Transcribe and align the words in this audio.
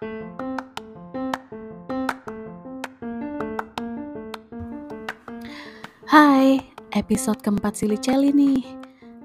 Hai, 0.00 0.16
episode 6.96 7.44
keempat 7.44 7.76
Silly 7.76 8.00
Celi 8.00 8.32
nih. 8.32 8.64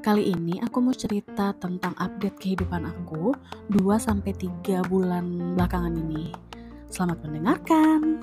Kali 0.04 0.36
ini 0.36 0.60
aku 0.60 0.84
mau 0.84 0.92
cerita 0.92 1.56
tentang 1.56 1.96
update 1.96 2.36
kehidupan 2.44 2.92
aku 2.92 3.32
2-3 3.72 4.84
bulan 4.92 5.56
belakangan 5.56 5.96
ini. 5.96 6.36
Selamat 6.92 7.24
mendengarkan. 7.24 8.20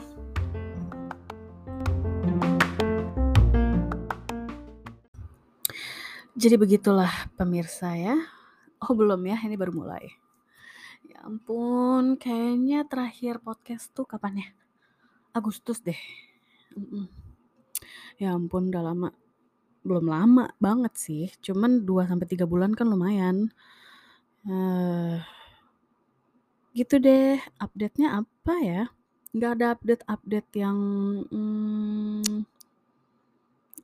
Jadi 6.37 6.61
begitulah 6.61 7.33
pemirsa 7.33 7.97
ya. 7.97 8.21
Oh 8.85 8.93
belum 8.93 9.25
ya, 9.25 9.41
ini 9.41 9.57
baru 9.57 9.73
mulai. 9.73 10.21
Ya 11.13 11.29
ampun, 11.29 12.17
kayaknya 12.17 12.89
terakhir 12.89 13.45
podcast 13.45 13.93
tuh 13.93 14.09
kapan 14.09 14.41
ya? 14.41 14.49
Agustus 15.37 15.85
deh. 15.85 16.01
Ya 18.17 18.33
ampun 18.33 18.73
udah 18.73 18.81
lama. 18.81 19.13
Belum 19.85 20.09
lama 20.09 20.49
banget 20.57 20.97
sih, 20.97 21.29
cuman 21.45 21.85
2-3 21.85 22.49
bulan 22.49 22.73
kan 22.73 22.89
lumayan. 22.89 23.53
Uh, 24.49 25.21
gitu 26.73 26.97
deh, 26.97 27.37
update-nya 27.61 28.25
apa 28.25 28.55
ya? 28.65 28.83
Nggak 29.37 29.53
ada 29.61 29.67
update-update 29.77 30.51
yang 30.57 30.79
hmm, 31.29 32.49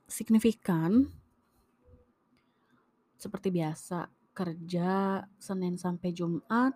signifikan. 0.09 1.13
Seperti 3.21 3.53
biasa, 3.53 4.09
kerja 4.33 5.21
Senin 5.37 5.77
sampai 5.77 6.09
Jumat, 6.09 6.73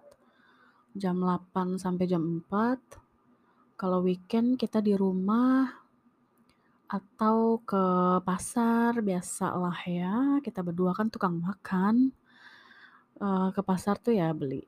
jam 0.94 1.18
8 1.18 1.82
sampai 1.82 2.06
jam 2.06 2.22
4. 2.22 3.78
Kalau 3.78 4.00
weekend 4.06 4.56
kita 4.62 4.80
di 4.80 4.94
rumah 4.94 5.68
atau 6.88 7.58
ke 7.66 7.85
pasar 8.22 9.02
biasalah 9.02 9.77
ya. 9.90 10.16
Kita 10.46 10.62
berdua 10.62 10.94
kan 10.94 11.10
tukang 11.10 11.41
makan. 11.41 12.13
Uh, 13.18 13.54
ke 13.54 13.62
pasar 13.62 14.02
tuh 14.02 14.18
ya 14.18 14.34
beli 14.34 14.66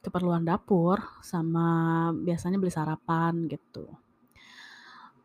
keperluan 0.00 0.44
dapur 0.48 0.98
sama 1.20 2.08
biasanya 2.16 2.56
beli 2.56 2.72
sarapan 2.72 3.46
gitu. 3.46 3.84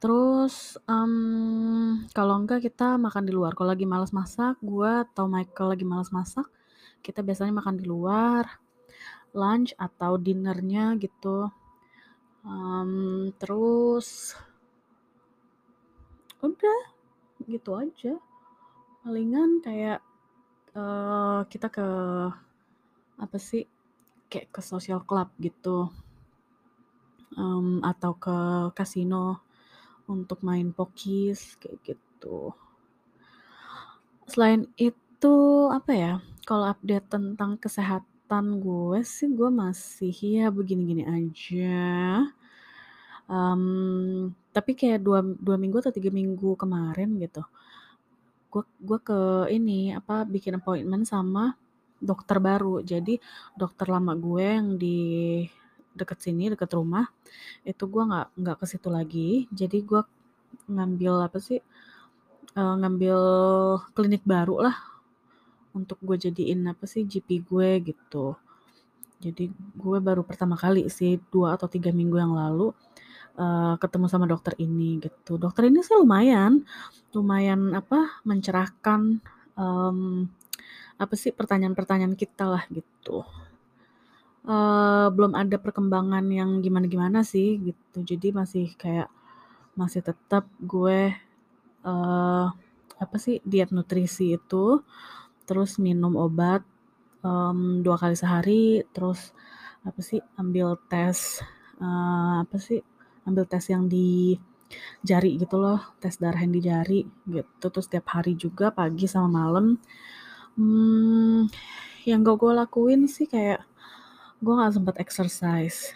Terus 0.03 0.75
um, 0.85 2.03
kalau 2.11 2.43
enggak 2.43 2.61
kita 2.67 2.99
makan 2.99 3.23
di 3.25 3.33
luar. 3.33 3.55
Kalau 3.55 3.71
lagi 3.71 3.87
males 3.87 4.11
masak 4.11 4.59
gue 4.59 4.91
atau 5.07 5.25
Michael 5.31 5.73
lagi 5.73 5.85
males 5.87 6.11
masak 6.11 6.45
kita 6.99 7.23
biasanya 7.23 7.53
makan 7.55 7.79
di 7.79 7.85
luar 7.87 8.64
lunch 9.35 9.75
atau 9.75 10.15
dinernya 10.15 10.95
gitu. 10.95 11.51
Um, 12.47 13.29
terus 13.35 14.33
udah 16.39 16.79
gitu 17.45 17.75
aja. 17.75 18.15
Palingan 19.03 19.61
kayak 19.61 19.99
uh, 20.73 21.43
kita 21.51 21.67
ke 21.69 21.87
apa 23.15 23.37
sih 23.37 23.67
kayak 24.31 24.49
ke 24.55 24.61
social 24.63 25.03
club 25.03 25.29
gitu. 25.37 25.91
Um, 27.35 27.83
atau 27.83 28.15
ke 28.15 28.71
kasino 28.71 29.43
untuk 30.07 30.39
main 30.45 30.71
pokis 30.71 31.59
kayak 31.59 31.83
gitu. 31.83 32.55
Selain 34.25 34.65
itu 34.79 35.35
apa 35.69 35.91
ya 35.91 36.13
kalau 36.47 36.69
update 36.71 37.09
tentang 37.11 37.59
kesehatan 37.59 38.14
gue 38.33 38.99
sih 39.05 39.29
gue 39.31 39.49
masih 39.53 40.13
ya 40.13 40.47
begini-gini 40.49 41.03
aja. 41.05 42.25
Um, 43.25 44.33
tapi 44.53 44.77
kayak 44.77 45.01
dua, 45.01 45.19
dua 45.21 45.57
minggu 45.57 45.81
atau 45.81 45.89
tiga 45.89 46.13
minggu 46.13 46.53
kemarin 46.53 47.17
gitu 47.17 47.41
gue 48.55 48.63
gue 48.79 48.99
ke 49.03 49.19
ini 49.51 49.91
apa 49.91 50.23
bikin 50.23 50.55
appointment 50.63 51.03
sama 51.03 51.59
dokter 51.99 52.39
baru. 52.39 52.79
Jadi 52.79 53.19
dokter 53.59 53.91
lama 53.91 54.15
gue 54.15 54.45
yang 54.47 54.79
di 54.79 54.99
deket 55.95 56.19
sini 56.23 56.51
deket 56.51 56.71
rumah 56.75 57.07
itu 57.67 57.83
gue 57.83 58.03
nggak 58.07 58.27
nggak 58.39 58.57
ke 58.63 58.65
situ 58.71 58.87
lagi. 58.87 59.29
Jadi 59.51 59.77
gue 59.83 60.01
ngambil 60.71 61.27
apa 61.27 61.37
sih 61.43 61.59
uh, 62.55 62.75
ngambil 62.79 63.19
klinik 63.91 64.23
baru 64.23 64.71
lah 64.71 64.94
untuk 65.75 65.99
gue 65.99 66.15
jadiin 66.15 66.63
apa 66.71 66.87
sih 66.87 67.03
GP 67.03 67.43
gue 67.43 67.93
gitu 67.93 68.39
jadi 69.19 69.47
gue 69.51 69.97
baru 70.03 70.23
pertama 70.23 70.59
kali 70.59 70.87
sih 70.91 71.19
dua 71.31 71.55
atau 71.55 71.67
tiga 71.71 71.91
minggu 71.91 72.19
yang 72.19 72.35
lalu 72.35 72.75
uh, 73.39 73.75
ketemu 73.79 74.05
sama 74.11 74.25
dokter 74.27 74.55
ini 74.59 74.99
gitu. 74.99 75.39
Dokter 75.39 75.71
ini 75.71 75.83
sih 75.83 75.95
lumayan, 75.95 76.63
lumayan 77.15 77.71
apa 77.75 78.21
mencerahkan 78.27 79.19
um, 79.55 80.27
apa 80.95 81.13
sih 81.15 81.31
pertanyaan-pertanyaan 81.35 82.15
kita 82.15 82.47
lah 82.47 82.63
gitu. 82.71 83.23
Uh, 84.45 85.09
belum 85.09 85.33
ada 85.33 85.57
perkembangan 85.57 86.21
yang 86.29 86.61
gimana-gimana 86.61 87.25
sih 87.25 87.57
gitu. 87.71 88.05
Jadi 88.05 88.29
masih 88.29 88.77
kayak 88.77 89.09
masih 89.75 90.05
tetap 90.05 90.47
gue 90.61 91.11
uh, 91.83 92.47
apa 92.95 93.17
sih 93.19 93.43
diet 93.43 93.75
nutrisi 93.75 94.37
itu, 94.39 94.79
terus 95.45 95.77
minum 95.77 96.13
obat 96.17 96.61
um, 97.25 97.81
dua 97.85 97.97
kali 98.01 98.13
sehari, 98.17 98.85
terus 98.93 99.33
apa 99.85 100.01
sih 100.01 100.21
ambil 100.41 100.77
tes 100.89 101.41
uh, 101.77 102.41
apa 102.41 102.57
sih 102.57 102.81
ambil 103.25 103.45
tes 103.45 103.65
yang 103.69 103.85
di 103.85 104.37
jari 105.05 105.37
gitu 105.37 105.61
loh, 105.61 105.81
tes 106.01 106.17
darah 106.17 106.41
yang 106.41 106.53
di 106.53 106.61
jari 106.61 106.99
gitu. 107.29 107.65
Terus 107.69 107.85
setiap 107.85 108.17
hari 108.17 108.33
juga 108.37 108.73
pagi 108.73 109.05
sama 109.05 109.45
malam. 109.45 109.77
Hmm, 110.55 111.51
yang 112.07 112.23
gak 112.23 112.37
gue 112.39 112.51
lakuin 112.53 113.05
sih 113.11 113.27
kayak 113.29 113.61
gue 114.41 114.53
gak 114.53 114.73
sempet 114.73 114.95
exercise. 115.01 115.93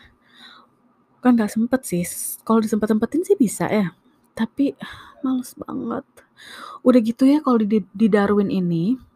Kan 1.21 1.35
gak 1.35 1.51
sempet 1.53 1.81
sih. 1.85 2.03
Kalau 2.45 2.59
disempet-sempetin 2.61 3.25
sih 3.25 3.37
bisa 3.37 3.67
ya. 3.67 3.93
Tapi 4.37 4.73
males 5.25 5.51
banget. 5.57 6.05
Udah 6.85 6.99
gitu 7.03 7.27
ya 7.27 7.43
kalau 7.43 7.59
di, 7.59 7.83
di 7.91 8.07
Darwin 8.07 8.51
ini. 8.53 9.08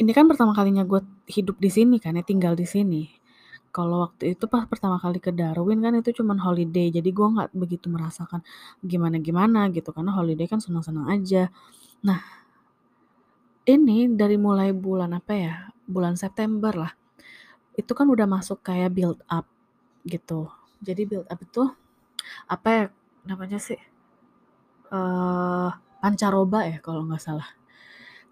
Ini 0.00 0.10
kan 0.16 0.24
pertama 0.30 0.56
kalinya 0.56 0.82
gue 0.88 1.04
hidup 1.28 1.60
di 1.60 1.68
sini 1.68 2.00
kan 2.00 2.16
ya, 2.16 2.24
tinggal 2.24 2.56
di 2.56 2.64
sini 2.64 3.20
kalau 3.70 4.02
waktu 4.02 4.34
itu 4.34 4.50
pas 4.50 4.66
pertama 4.66 4.98
kali 4.98 5.22
ke 5.22 5.30
Darwin 5.30 5.78
kan 5.78 5.94
itu 5.94 6.10
cuman 6.10 6.42
holiday, 6.42 6.90
jadi 6.90 7.06
gue 7.06 7.22
nggak 7.22 7.54
begitu 7.54 7.86
merasakan 7.86 8.42
gimana-gimana 8.82 9.70
gitu, 9.70 9.94
karena 9.94 10.10
holiday 10.10 10.50
kan 10.50 10.58
senang-senang 10.58 11.06
aja. 11.06 11.54
Nah, 12.02 12.18
ini 13.70 14.10
dari 14.10 14.34
mulai 14.34 14.74
bulan 14.74 15.14
apa 15.14 15.32
ya, 15.38 15.54
bulan 15.86 16.18
September 16.18 16.74
lah, 16.74 16.92
itu 17.78 17.94
kan 17.94 18.10
udah 18.10 18.26
masuk 18.26 18.58
kayak 18.66 18.90
build 18.90 19.22
up 19.30 19.46
gitu. 20.02 20.50
Jadi 20.82 21.06
build 21.06 21.30
up 21.30 21.38
itu 21.38 21.62
apa 22.50 22.68
ya 22.74 22.84
namanya 23.22 23.62
sih? 23.62 23.78
Uh, 24.90 25.70
pancaroba 26.02 26.66
ya 26.66 26.82
kalau 26.82 27.06
nggak 27.06 27.22
salah. 27.22 27.46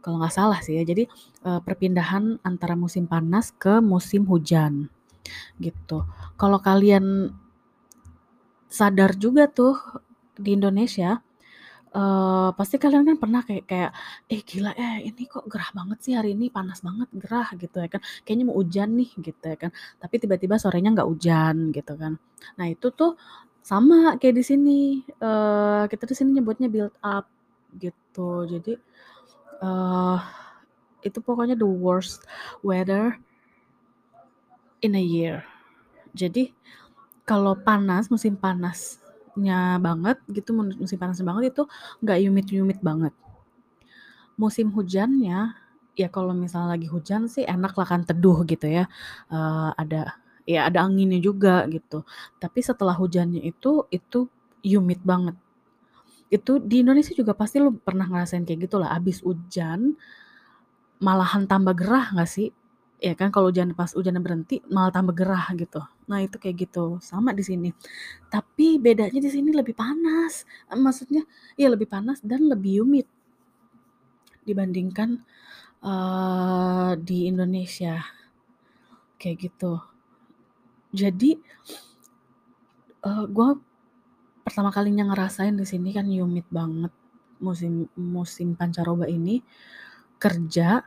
Kalau 0.04 0.16
nggak 0.22 0.34
salah 0.34 0.60
sih 0.62 0.78
ya. 0.78 0.82
Jadi 0.86 1.04
uh, 1.46 1.60
perpindahan 1.62 2.38
antara 2.46 2.74
musim 2.78 3.04
panas 3.10 3.50
ke 3.54 3.82
musim 3.82 4.24
hujan 4.28 4.88
gitu. 5.60 6.06
Kalau 6.40 6.58
kalian 6.62 7.34
sadar 8.68 9.16
juga 9.16 9.48
tuh 9.48 9.76
di 10.38 10.54
Indonesia, 10.56 11.18
uh, 11.96 12.52
pasti 12.54 12.76
kalian 12.80 13.04
kan 13.08 13.16
pernah 13.20 13.42
kayak 13.44 13.64
kayak, 13.68 13.90
"Eh, 14.30 14.40
gila 14.44 14.72
eh 14.76 15.08
ini 15.08 15.24
kok 15.28 15.44
gerah 15.50 15.70
banget 15.74 15.98
sih 16.04 16.14
hari 16.16 16.32
ini, 16.36 16.48
panas 16.52 16.80
banget, 16.84 17.08
gerah," 17.16 17.48
gitu 17.58 17.76
ya 17.80 17.88
kan. 17.92 18.00
Kayaknya 18.24 18.44
mau 18.48 18.56
hujan 18.60 18.88
nih 18.96 19.10
gitu 19.20 19.44
ya 19.44 19.56
kan. 19.58 19.70
Tapi 20.00 20.14
tiba-tiba 20.22 20.56
sorenya 20.60 20.90
nggak 20.96 21.08
hujan 21.08 21.56
gitu 21.76 21.92
kan. 21.96 22.16
Nah 22.60 22.66
itu 22.70 22.88
tuh 22.92 23.16
sama 23.64 24.16
kayak 24.20 24.36
di 24.40 24.44
sini, 24.46 24.78
uh, 25.20 25.84
kita 25.90 26.04
di 26.08 26.14
sini 26.16 26.30
nyebutnya 26.40 26.68
build 26.72 26.94
up 27.04 27.28
gitu. 27.76 28.48
Jadi, 28.48 28.72
uh, 29.62 30.18
itu 31.02 31.18
pokoknya 31.22 31.54
the 31.54 31.66
worst 31.66 32.26
weather 32.62 33.18
in 34.82 34.94
a 34.94 35.02
year. 35.02 35.46
Jadi 36.14 36.50
kalau 37.28 37.54
panas, 37.54 38.08
musim 38.08 38.34
panasnya 38.34 39.76
banget 39.78 40.18
gitu, 40.32 40.56
musim 40.56 40.98
panasnya 40.98 41.26
banget 41.28 41.52
itu 41.54 41.62
nggak 42.02 42.18
humid-humid 42.24 42.78
banget. 42.80 43.14
Musim 44.38 44.70
hujannya, 44.70 45.52
ya 45.98 46.08
kalau 46.08 46.30
misalnya 46.32 46.78
lagi 46.78 46.86
hujan 46.86 47.26
sih 47.26 47.42
enak 47.42 47.74
lah 47.74 47.86
kan 47.86 48.06
teduh 48.06 48.46
gitu 48.46 48.70
ya, 48.70 48.86
uh, 49.34 49.74
ada 49.74 50.14
ya 50.48 50.70
ada 50.70 50.86
anginnya 50.86 51.20
juga 51.20 51.66
gitu. 51.68 52.06
Tapi 52.40 52.58
setelah 52.62 52.96
hujannya 52.96 53.42
itu, 53.44 53.84
itu 53.90 54.30
humid 54.64 55.02
banget. 55.04 55.36
Itu 56.28 56.60
di 56.60 56.84
Indonesia 56.84 57.16
juga 57.16 57.32
pasti 57.32 57.56
lu 57.56 57.72
pernah 57.80 58.04
ngerasain 58.04 58.44
kayak 58.44 58.68
gitu 58.68 58.76
lah, 58.80 58.92
abis 58.92 59.24
hujan, 59.24 59.96
malahan 61.00 61.48
tambah 61.48 61.72
gerah 61.72 62.12
nggak 62.12 62.28
sih? 62.28 62.52
Ya 62.98 63.14
kan 63.14 63.30
kalau 63.30 63.54
hujan 63.54 63.72
pas 63.78 63.94
hujannya 63.94 64.18
berhenti 64.18 64.58
malah 64.68 64.90
tambah 64.90 65.14
gerah 65.14 65.46
gitu. 65.54 65.78
Nah 66.10 66.18
itu 66.18 66.34
kayak 66.34 66.68
gitu, 66.68 66.98
sama 66.98 67.30
di 67.30 67.46
sini. 67.46 67.70
Tapi 68.26 68.76
bedanya 68.82 69.22
di 69.22 69.30
sini 69.30 69.54
lebih 69.54 69.72
panas, 69.72 70.42
maksudnya 70.74 71.22
ya 71.54 71.70
lebih 71.70 71.86
panas 71.86 72.18
dan 72.20 72.50
lebih 72.50 72.82
humid 72.82 73.06
dibandingkan, 74.42 75.22
uh, 75.84 76.98
di 76.98 77.30
Indonesia. 77.30 78.02
Kayak 79.14 79.36
gitu. 79.46 79.78
Jadi, 80.90 81.38
uh, 83.06 83.24
gua 83.30 83.54
pertama 84.58 84.74
kalinya 84.74 85.14
ngerasain 85.14 85.54
di 85.54 85.62
sini 85.62 85.94
kan 85.94 86.10
humid 86.10 86.42
banget 86.50 86.90
musim 87.38 87.86
musim 87.94 88.58
pancaroba 88.58 89.06
ini, 89.06 89.38
kerja 90.18 90.82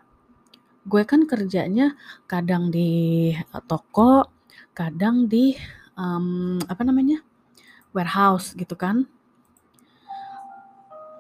gue 0.83 1.03
kan 1.07 1.23
kerjanya 1.23 1.95
kadang 2.27 2.67
di 2.67 3.31
toko, 3.71 4.27
kadang 4.75 5.31
di, 5.31 5.55
um, 5.95 6.59
apa 6.67 6.83
namanya, 6.83 7.23
warehouse 7.95 8.51
gitu 8.59 8.75
kan. 8.75 9.07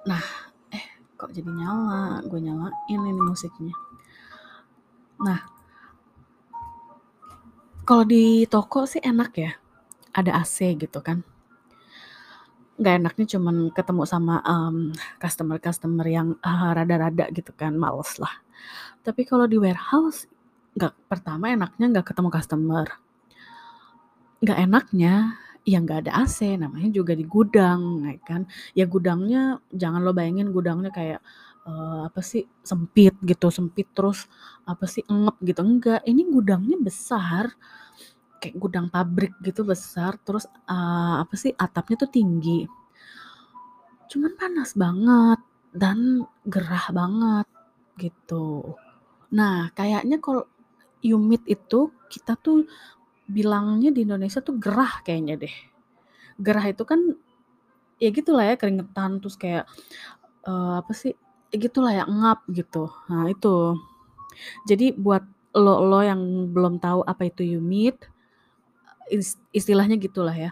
Nah, 0.03 0.51
eh 0.75 0.85
kok 1.15 1.31
jadi 1.31 1.47
nyala? 1.47 2.19
Gue 2.27 2.43
nyalain 2.43 2.75
ini 2.91 3.15
musiknya. 3.15 3.71
Nah 5.23 5.39
kalau 7.87 8.03
di 8.03 8.43
toko 8.43 8.83
sih 8.83 8.99
enak 8.99 9.31
ya, 9.39 9.55
ada 10.11 10.43
AC 10.43 10.75
gitu 10.75 10.99
kan. 10.99 11.30
Nggak 12.81 12.93
enaknya 12.99 13.25
cuman 13.37 13.55
ketemu 13.77 14.03
sama, 14.13 14.35
um, 14.53 14.77
customer-customer 15.21 16.05
yang, 16.17 16.27
uh, 16.41 16.71
rada-rada 16.77 17.25
gitu 17.37 17.51
kan, 17.53 17.73
males 17.77 18.17
lah. 18.17 18.33
Tapi 19.05 19.21
kalau 19.29 19.45
di 19.51 19.57
warehouse, 19.61 20.25
nggak 20.77 20.93
pertama 21.11 21.45
enaknya 21.53 21.85
nggak 21.93 22.07
ketemu 22.13 22.29
customer. 22.33 22.87
Nggak 24.41 24.59
enaknya, 24.65 25.13
ya 25.69 25.77
nggak 25.85 25.99
ada 26.07 26.11
AC, 26.25 26.57
namanya 26.57 26.89
juga 26.89 27.13
di 27.13 27.25
gudang, 27.29 27.81
ya 28.09 28.17
kan. 28.25 28.41
Ya 28.73 28.85
gudangnya 28.89 29.61
jangan 29.69 30.01
lo 30.01 30.11
bayangin 30.17 30.49
gudangnya 30.49 30.89
kayak, 30.89 31.21
uh, 31.69 32.09
apa 32.09 32.21
sih, 32.25 32.43
sempit 32.65 33.13
gitu, 33.21 33.47
sempit 33.53 33.85
terus 33.93 34.25
apa 34.65 34.85
sih, 34.89 35.05
ngep 35.05 35.37
gitu, 35.45 35.61
enggak. 35.61 36.01
Ini 36.09 36.21
gudangnya 36.33 36.77
besar, 36.81 37.53
kayak 38.41 38.57
gudang 38.57 38.89
pabrik 38.89 39.37
gitu 39.45 39.61
besar, 39.61 40.17
terus, 40.25 40.49
uh, 40.65 41.21
apa 41.21 41.37
sih, 41.37 41.53
atapnya 41.53 42.01
tuh 42.01 42.09
tinggi. 42.09 42.65
Cuman 44.09 44.33
panas 44.33 44.73
banget 44.73 45.39
dan 45.71 46.25
gerah 46.49 46.89
banget, 46.89 47.47
gitu. 48.01 48.75
Nah, 49.31 49.69
kayaknya 49.77 50.17
kalau 50.17 50.49
humid 51.05 51.45
itu 51.45 51.93
kita 52.09 52.33
tuh 52.35 52.65
bilangnya 53.29 53.93
di 53.93 54.03
Indonesia 54.03 54.43
tuh 54.43 54.57
gerah 54.57 54.99
kayaknya 55.05 55.47
deh. 55.47 55.55
Gerah 56.41 56.65
itu 56.67 56.83
kan 56.83 56.99
ya 58.01 58.09
gitulah 58.09 58.43
ya 58.43 58.57
keringetan 58.57 59.21
terus 59.21 59.37
kayak, 59.37 59.69
uh, 60.49 60.81
apa 60.81 60.91
sih, 60.97 61.13
ya 61.53 61.57
gitulah 61.61 61.93
ya, 61.93 62.03
ngap 62.09 62.43
gitu. 62.49 62.89
Nah 63.07 63.29
itu. 63.29 63.77
Jadi 64.65 64.97
buat 64.97 65.21
lo-lo 65.53 66.01
yang 66.01 66.51
belum 66.51 66.79
tahu 66.81 67.05
apa 67.05 67.27
itu 67.29 67.43
humid, 67.43 68.10
istilahnya 69.51 69.99
gitulah 69.99 70.33
ya. 70.33 70.51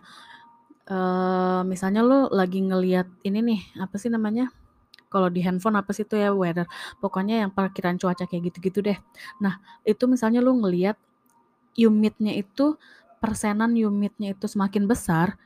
Uh, 0.89 1.61
misalnya 1.69 2.01
lo 2.01 2.27
lagi 2.33 2.65
ngelihat 2.65 3.05
ini 3.21 3.39
nih, 3.45 3.61
apa 3.77 3.95
sih 4.01 4.09
namanya, 4.09 4.49
kalau 5.09 5.29
di 5.29 5.41
handphone 5.45 5.77
apa 5.77 5.93
sih 5.93 6.01
itu 6.01 6.17
ya, 6.17 6.33
weather, 6.33 6.65
pokoknya 6.97 7.45
yang 7.45 7.53
perkiraan 7.53 8.01
cuaca 8.01 8.25
kayak 8.25 8.49
gitu-gitu 8.49 8.81
deh. 8.81 8.97
Nah, 9.37 9.61
itu 9.85 10.09
misalnya 10.09 10.41
lo 10.41 10.49
ngelihat 10.57 10.97
humidnya 11.77 12.33
itu, 12.33 12.73
persenan 13.21 13.77
humidnya 13.77 14.33
itu 14.33 14.49
semakin 14.49 14.89
besar, 14.89 15.37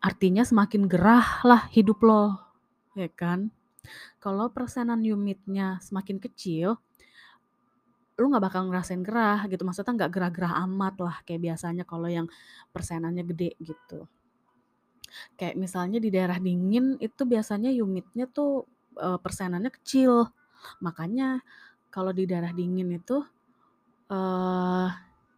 artinya 0.00 0.40
semakin 0.40 0.88
gerah 0.88 1.44
lah 1.44 1.68
hidup 1.68 2.00
lo, 2.00 2.40
ya 2.96 3.12
kan. 3.12 3.52
Kalau 4.24 4.48
persenan 4.48 5.04
humidnya 5.04 5.76
semakin 5.84 6.16
kecil, 6.16 6.80
lu 8.18 8.26
nggak 8.34 8.44
bakal 8.50 8.66
ngerasain 8.66 9.00
gerah 9.06 9.46
gitu, 9.46 9.62
maksudnya 9.62 9.94
nggak 9.94 10.10
gerah-gerah 10.10 10.52
amat 10.66 10.94
lah 10.98 11.16
kayak 11.22 11.40
biasanya 11.54 11.86
kalau 11.86 12.10
yang 12.10 12.26
persenannya 12.74 13.22
gede 13.22 13.54
gitu. 13.62 14.10
Kayak 15.38 15.54
misalnya 15.56 15.98
di 16.02 16.10
daerah 16.12 16.36
dingin 16.42 16.98
itu 17.00 17.22
biasanya 17.24 17.70
humidnya 17.72 18.26
tuh, 18.28 18.66
uh, 19.00 19.16
persenannya 19.22 19.70
kecil. 19.72 20.28
Makanya 20.84 21.40
kalau 21.88 22.12
di 22.12 22.26
daerah 22.28 22.50
dingin 22.52 22.92
itu, 22.92 23.22
uh, 24.12 24.88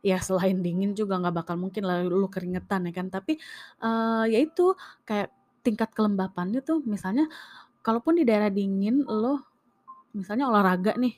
ya 0.00 0.18
selain 0.24 0.64
dingin 0.64 0.96
juga 0.96 1.20
nggak 1.20 1.36
bakal 1.44 1.56
mungkin 1.60 1.84
lah 1.84 2.00
lu 2.02 2.26
keringetan 2.32 2.88
ya 2.88 2.92
kan, 2.96 3.06
tapi, 3.12 3.36
uh, 3.84 4.24
ya 4.24 4.40
itu 4.40 4.72
kayak 5.04 5.30
tingkat 5.60 5.92
kelembapannya 5.92 6.64
tuh 6.64 6.80
misalnya 6.88 7.28
kalaupun 7.84 8.16
di 8.16 8.24
daerah 8.24 8.48
dingin 8.48 9.04
lo 9.04 9.44
misalnya 10.16 10.48
olahraga 10.50 10.96
nih, 10.96 11.14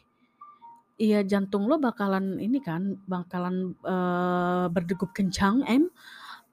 iya 1.00 1.24
jantung 1.24 1.68
lo 1.68 1.76
bakalan 1.80 2.36
ini 2.40 2.60
kan, 2.60 3.00
bakalan, 3.08 3.76
uh, 3.84 4.66
berdegup 4.68 5.12
kencang 5.16 5.64
em, 5.68 5.88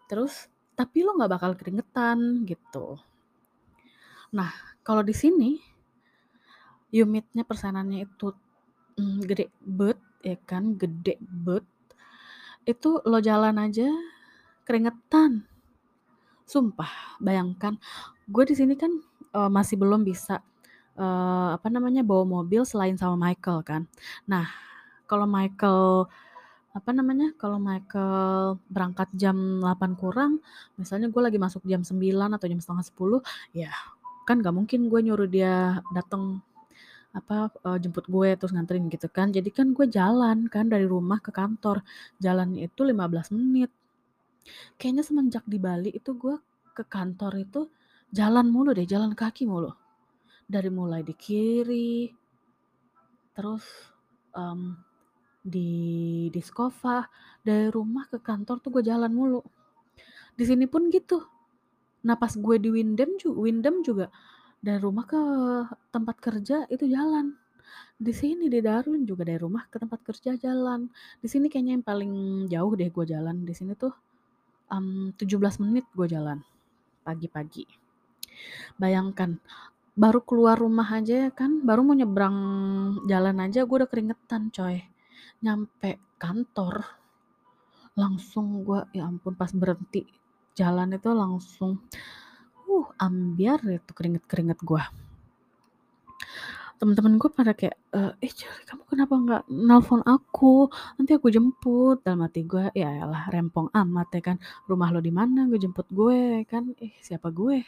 terus 0.08 0.48
tapi 0.74 1.04
lo 1.04 1.16
nggak 1.18 1.32
bakal 1.32 1.52
keringetan 1.60 2.48
gitu. 2.48 2.96
Nah, 4.32 4.52
kalau 4.86 5.04
di 5.04 5.12
sini 5.12 5.60
humidnya 6.90 7.44
persenannya 7.44 8.08
itu, 8.08 8.32
mmm, 8.98 9.20
gede 9.28 9.52
bet 9.60 10.00
ya 10.24 10.38
kan, 10.48 10.80
gede 10.80 11.20
bet, 11.20 11.66
itu 12.66 13.02
lo 13.06 13.20
jalan 13.20 13.60
aja 13.60 13.88
keringetan. 14.66 15.46
Sumpah, 16.50 17.20
bayangkan 17.22 17.78
gue 18.26 18.44
di 18.50 18.56
sini 18.58 18.74
kan, 18.74 18.90
uh, 19.38 19.50
masih 19.50 19.78
belum 19.78 20.02
bisa, 20.02 20.42
uh, 21.00 21.56
apa 21.56 21.68
namanya, 21.72 22.04
bawa 22.04 22.28
mobil 22.28 22.68
selain 22.68 23.00
sama 23.00 23.16
Michael 23.16 23.64
kan. 23.64 23.82
Nah, 24.28 24.46
kalau 25.10 25.26
Michael, 25.26 26.12
apa 26.76 26.92
namanya, 26.94 27.34
kalau 27.40 27.58
Michael 27.58 28.60
berangkat 28.70 29.10
jam 29.18 29.64
8 29.64 29.98
kurang, 29.98 30.44
misalnya 30.78 31.08
gue 31.10 31.22
lagi 31.24 31.40
masuk 31.42 31.64
jam 31.66 31.82
9 31.82 32.36
atau 32.36 32.46
jam 32.46 32.60
setengah 32.62 32.86
10, 32.86 33.20
ya 33.56 33.72
kan 34.28 34.38
nggak 34.46 34.54
mungkin 34.54 34.86
gue 34.92 35.00
nyuruh 35.02 35.26
dia 35.26 35.82
dateng, 35.90 36.44
apa, 37.10 37.50
uh, 37.66 37.78
jemput 37.82 38.06
gue 38.06 38.38
terus 38.38 38.54
nganterin 38.54 38.86
gitu 38.94 39.10
kan. 39.10 39.34
Jadi 39.34 39.50
kan 39.50 39.74
gue 39.74 39.90
jalan 39.90 40.46
kan 40.46 40.70
dari 40.70 40.86
rumah 40.86 41.18
ke 41.18 41.34
kantor, 41.34 41.82
jalannya 42.22 42.70
itu 42.70 42.82
15 42.86 43.34
menit. 43.34 43.74
Kayaknya 44.78 45.04
semenjak 45.06 45.44
di 45.50 45.58
Bali 45.58 45.90
itu 45.94 46.14
gue 46.14 46.38
ke 46.78 46.84
kantor 46.86 47.34
itu 47.42 47.62
jalan 48.14 48.48
mulu 48.50 48.74
deh, 48.78 48.86
jalan 48.86 49.18
kaki 49.18 49.50
mulu. 49.50 49.74
Dari 50.50 50.70
mulai 50.74 51.06
di 51.06 51.14
kiri, 51.14 52.10
terus, 53.38 53.64
um, 54.34 54.74
di 55.46 56.28
Diskova, 56.34 57.06
dari 57.46 57.70
rumah 57.70 58.10
ke 58.10 58.18
kantor 58.18 58.58
tuh 58.60 58.70
gue 58.74 58.84
jalan 58.90 59.14
mulu. 59.14 59.46
Di 60.34 60.44
sini 60.50 60.66
pun 60.66 60.90
gitu. 60.90 61.22
Nah 62.10 62.16
pas 62.18 62.32
gue 62.32 62.56
di 62.58 62.70
Windem 62.72 63.20
ju 63.20 63.36
Windem 63.36 63.84
juga 63.84 64.08
dari 64.60 64.80
rumah 64.80 65.08
ke 65.08 65.20
tempat 65.92 66.16
kerja 66.20 66.68
itu 66.68 66.88
jalan. 66.88 67.36
Di 68.00 68.16
sini 68.16 68.48
di 68.48 68.64
Darwin 68.64 69.04
juga 69.04 69.28
dari 69.28 69.40
rumah 69.40 69.68
ke 69.68 69.76
tempat 69.80 70.00
kerja 70.04 70.36
jalan. 70.40 70.88
Di 71.20 71.28
sini 71.28 71.52
kayaknya 71.52 71.80
yang 71.80 71.86
paling 71.86 72.14
jauh 72.48 72.72
deh 72.76 72.88
gue 72.88 73.06
jalan, 73.08 73.44
di 73.44 73.52
sini 73.52 73.76
tuh, 73.76 73.92
um, 74.72 75.12
17 75.16 75.60
menit 75.60 75.84
gue 75.92 76.08
jalan, 76.08 76.40
pagi-pagi. 77.04 77.68
Bayangkan, 78.80 79.36
baru 80.00 80.24
keluar 80.24 80.56
rumah 80.56 80.88
aja 80.96 81.28
ya 81.28 81.32
kan, 81.36 81.60
baru 81.60 81.84
mau 81.84 81.92
nyebrang 81.92 82.38
jalan 83.12 83.36
aja 83.44 83.68
gue 83.68 83.76
udah 83.84 83.90
keringetan 83.92 84.48
coy. 84.48 84.80
Nyampe 85.44 86.00
kantor, 86.16 86.88
langsung 88.00 88.64
gue 88.64 88.80
ya 88.96 89.04
ampun 89.04 89.36
pas 89.36 89.52
berhenti 89.52 90.08
jalan 90.56 90.96
itu 90.96 91.12
langsung, 91.12 91.84
uh, 92.72 92.88
ambiar 92.96 93.60
itu 93.68 93.92
keringet-keringet 93.92 94.60
gue. 94.64 94.84
Temen-temen 96.80 97.20
gue 97.20 97.28
pada 97.36 97.52
kayak, 97.52 97.76
"Eh, 98.24 98.32
Celi 98.32 98.64
kamu 98.64 98.84
kenapa 98.88 99.14
nggak 99.20 99.44
nelpon 99.52 100.00
aku? 100.08 100.72
Nanti 100.96 101.12
aku 101.12 101.28
jemput." 101.28 102.00
Dalam 102.08 102.24
hati 102.24 102.48
gue, 102.48 102.72
ya 102.72 103.04
elah 103.04 103.28
rempong 103.28 103.68
amat 103.76 104.08
ya 104.16 104.22
kan, 104.32 104.38
rumah 104.64 104.88
lo 104.96 105.04
di 105.04 105.12
mana, 105.12 105.44
gue 105.52 105.60
jemput 105.60 105.88
gue 105.92 106.48
kan, 106.48 106.72
ih 106.80 106.96
siapa 107.04 107.36
gue. 107.36 107.68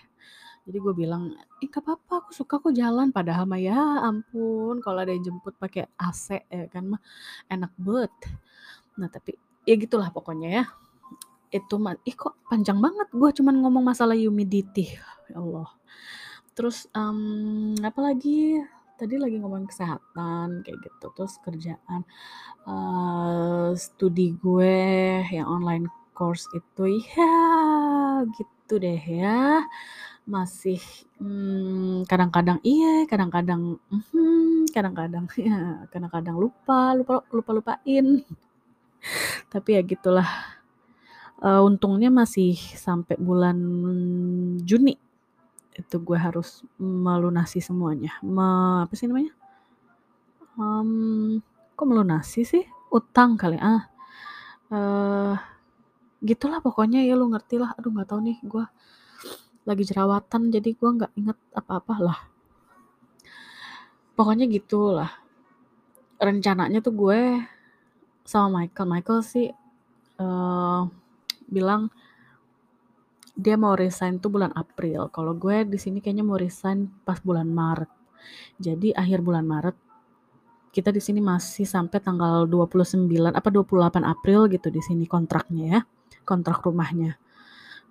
Jadi 0.61 0.77
gue 0.77 0.93
bilang, 0.93 1.33
"Ih 1.63 1.67
nggak 1.69 1.81
apa-apa, 1.81 2.13
aku 2.27 2.31
suka 2.37 2.61
kok 2.61 2.73
jalan." 2.77 3.09
Padahal 3.09 3.45
mah 3.49 3.57
ya 3.61 3.77
ampun 4.05 4.77
kalau 4.85 5.01
ada 5.01 5.09
yang 5.13 5.25
jemput 5.25 5.57
pakai 5.57 5.89
AC 5.97 6.37
ya 6.49 6.65
kan 6.69 6.95
mah 6.97 7.01
enak 7.49 7.73
bet. 7.81 8.13
Nah 8.99 9.09
tapi 9.09 9.33
ya 9.65 9.75
gitulah 9.77 10.09
pokoknya 10.13 10.49
ya. 10.61 10.63
Itu 11.51 11.75
mah 11.81 11.97
ih 12.07 12.15
kok 12.15 12.37
panjang 12.49 12.79
banget 12.79 13.09
gue 13.11 13.29
cuman 13.41 13.55
ngomong 13.63 13.83
masalah 13.91 14.15
humidity, 14.15 14.95
ya 15.31 15.37
Allah. 15.41 15.69
Terus, 16.55 16.87
um, 16.95 17.73
apa 17.79 17.99
lagi, 18.03 18.59
tadi 18.99 19.15
lagi 19.17 19.39
ngomongin 19.39 19.67
kesehatan 19.71 20.61
kayak 20.67 20.79
gitu, 20.83 21.07
terus 21.15 21.39
kerjaan, 21.41 22.01
uh, 22.67 23.71
studi 23.79 24.35
gue 24.37 24.75
yang 25.31 25.47
online 25.47 25.87
course 26.13 26.45
itu 26.53 27.01
ya 27.15 27.33
gitu 28.35 28.73
deh 28.77 28.99
ya. 28.99 29.63
Masih, 30.21 30.77
hmm, 31.17 32.05
kadang-kadang 32.05 32.61
iya, 32.61 33.09
kadang-kadang 33.09 33.81
mhm, 33.89 34.69
kadang-kadang 34.69 35.25
ya, 35.41 35.85
kadang-kadang 35.89 36.37
lupa 36.37 36.93
lupa 36.93 37.25
lupa-lupain. 37.33 38.21
Tapi 39.51 39.69
ya 39.75 39.81
gitulah. 39.81 40.29
Uh, 41.41 41.65
untungnya 41.65 42.13
masih 42.13 42.53
sampai 42.77 43.17
bulan 43.17 43.57
Juni 44.61 44.93
itu 45.73 45.95
gue 45.97 46.13
harus 46.13 46.61
melunasi 46.77 47.63
semuanya. 47.63 48.13
Me 48.21 48.85
apa 48.85 48.93
sih 48.93 49.09
namanya? 49.09 49.33
Um, 50.59 51.41
kok 51.73 51.87
melunasi 51.89 52.45
sih? 52.45 52.63
Utang 52.93 53.41
kali, 53.41 53.57
ah. 53.57 53.89
Uh, 54.69 55.33
gitulah 56.21 56.61
pokoknya 56.61 57.01
ya 57.01 57.17
lu 57.17 57.25
ngerti 57.33 57.57
lah. 57.57 57.73
Aduh 57.73 57.89
nggak 57.89 58.09
tahu 58.13 58.21
nih 58.21 58.37
gue 58.45 58.65
lagi 59.61 59.83
jerawatan 59.85 60.49
jadi 60.49 60.69
gue 60.73 60.89
nggak 60.89 61.13
inget 61.17 61.37
apa-apa 61.53 61.95
lah. 62.01 62.19
Pokoknya 64.17 64.45
gitulah. 64.49 65.11
Rencananya 66.21 66.81
tuh 66.81 66.93
gue 66.93 67.21
sama 68.25 68.61
Michael. 68.61 68.87
Michael 68.89 69.21
sih 69.25 69.47
uh, 70.21 70.81
bilang 71.49 71.89
dia 73.33 73.55
mau 73.57 73.73
resign 73.73 74.21
tuh 74.21 74.29
bulan 74.29 74.53
April. 74.53 75.09
Kalau 75.09 75.33
gue 75.33 75.65
di 75.65 75.77
sini 75.81 76.03
kayaknya 76.03 76.25
mau 76.25 76.37
resign 76.37 76.85
pas 77.05 77.17
bulan 77.21 77.49
Maret. 77.49 77.89
Jadi 78.61 78.93
akhir 78.93 79.25
bulan 79.25 79.45
Maret 79.47 79.77
kita 80.71 80.87
di 80.93 81.03
sini 81.03 81.19
masih 81.19 81.67
sampai 81.67 81.99
tanggal 81.99 82.47
29 82.47 83.09
apa 83.35 83.49
28 83.51 84.07
April 84.07 84.47
gitu 84.47 84.67
di 84.71 84.81
sini 84.83 85.03
kontraknya 85.09 85.65
ya. 85.67 85.79
Kontrak 86.21 86.63
rumahnya. 86.63 87.17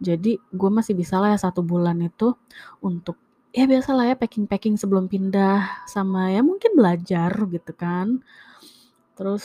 Jadi 0.01 0.41
gue 0.41 0.71
masih 0.73 0.97
bisa 0.97 1.21
lah 1.21 1.37
ya 1.37 1.39
satu 1.39 1.61
bulan 1.61 2.01
itu 2.01 2.33
untuk 2.81 3.21
ya 3.53 3.69
biasa 3.69 3.91
lah 3.93 4.05
ya 4.09 4.17
packing-packing 4.17 4.81
sebelum 4.81 5.13
pindah 5.13 5.85
sama 5.85 6.33
ya 6.33 6.41
mungkin 6.41 6.73
belajar 6.73 7.29
gitu 7.53 7.73
kan. 7.77 8.25
Terus 9.13 9.45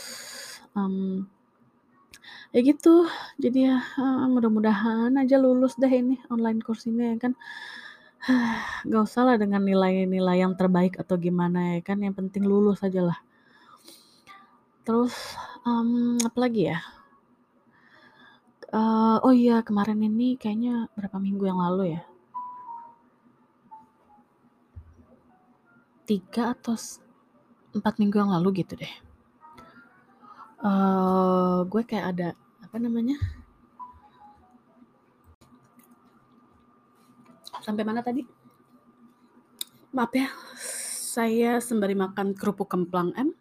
um, 0.71 1.27
ya 2.55 2.59
gitu. 2.63 3.03
Jadi 3.35 3.67
ya 3.67 3.83
uh, 3.99 4.31
mudah-mudahan 4.31 5.11
aja 5.19 5.35
lulus 5.35 5.75
deh 5.75 5.91
ini 5.91 6.15
online 6.31 6.63
course 6.63 6.87
ini 6.87 7.15
ya 7.15 7.27
kan. 7.27 7.33
Gak 8.89 9.03
usah 9.05 9.27
lah 9.27 9.35
dengan 9.35 9.59
nilai-nilai 9.59 10.39
yang 10.39 10.55
terbaik 10.55 10.95
atau 10.95 11.19
gimana 11.19 11.77
ya 11.77 11.79
kan 11.83 11.99
yang 11.99 12.15
penting 12.15 12.47
lulus 12.47 12.79
aja 12.79 13.03
lah. 13.03 13.19
Terus 14.87 15.35
um, 15.67 16.15
apa 16.23 16.37
lagi 16.39 16.71
ya 16.71 16.94
uh, 18.75 19.17
oh 19.23 19.31
iya 19.31 19.63
kemarin 19.63 20.03
ini 20.03 20.35
kayaknya 20.35 20.91
berapa 20.93 21.15
minggu 21.15 21.47
yang 21.47 21.59
lalu 21.63 21.95
ya? 21.95 22.01
Tiga 26.05 26.53
atau 26.53 26.75
empat 27.73 27.97
minggu 27.97 28.19
yang 28.19 28.31
lalu 28.35 28.61
gitu 28.61 28.75
deh. 28.75 28.93
Uh, 30.59 31.63
gue 31.71 31.81
kayak 31.87 32.05
ada 32.11 32.29
apa 32.59 32.77
namanya? 32.77 33.15
Sampai 37.63 37.87
mana 37.87 38.03
tadi? 38.03 38.21
Maaf 39.95 40.11
ya 40.11 40.27
saya 41.15 41.63
sembari 41.63 41.95
makan 41.95 42.35
kerupuk 42.35 42.67
kemplang 42.67 43.15
M 43.15 43.31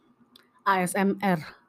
ASMR 0.63 1.64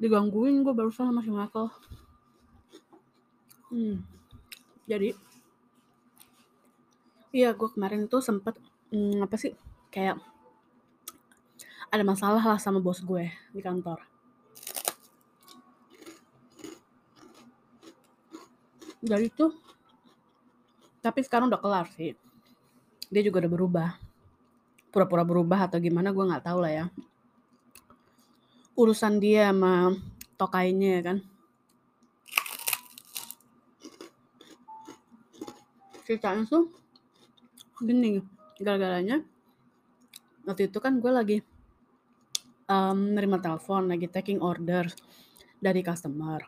digangguin 0.00 0.64
gue 0.64 0.72
barusan 0.72 1.12
sama 1.12 1.20
si 1.20 1.30
Michael 1.30 1.68
hmm. 3.70 3.96
jadi 4.88 5.12
iya 7.30 7.52
gue 7.52 7.68
kemarin 7.70 8.08
tuh 8.10 8.24
sempet 8.24 8.56
hmm, 8.90 9.22
apa 9.22 9.36
sih 9.38 9.54
kayak 9.92 10.18
ada 11.90 12.06
masalah 12.06 12.38
lah 12.38 12.58
sama 12.62 12.78
bos 12.78 13.02
gue 13.02 13.26
di 13.50 13.58
kantor. 13.58 13.98
Dari 19.02 19.26
itu, 19.26 19.50
tapi 21.02 21.26
sekarang 21.26 21.50
udah 21.50 21.58
kelar 21.58 21.90
sih. 21.98 22.14
Dia 23.10 23.26
juga 23.26 23.42
udah 23.42 23.50
berubah. 23.50 23.88
Pura-pura 24.94 25.26
berubah 25.26 25.66
atau 25.66 25.82
gimana 25.82 26.14
gue 26.14 26.24
nggak 26.30 26.46
tahu 26.46 26.58
lah 26.62 26.72
ya. 26.72 26.86
Urusan 28.78 29.22
dia 29.22 29.50
sama 29.50 29.94
tokainya 30.34 30.88
ya 30.98 31.02
kan. 31.12 31.18
Ceritanya 36.06 36.42
tuh 36.48 36.70
gini, 37.80 38.20
gara-garanya 38.58 39.22
waktu 40.44 40.66
itu 40.66 40.78
kan 40.82 40.98
gue 40.98 41.12
lagi 41.12 41.38
um, 42.70 43.14
nerima 43.14 43.38
telepon 43.38 43.90
lagi 43.90 44.06
taking 44.10 44.42
order 44.42 44.86
dari 45.60 45.84
customer. 45.84 46.40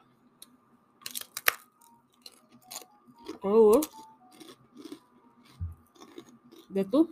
Terus 3.43 3.87
dia 6.73 6.89
tuh 6.89 7.11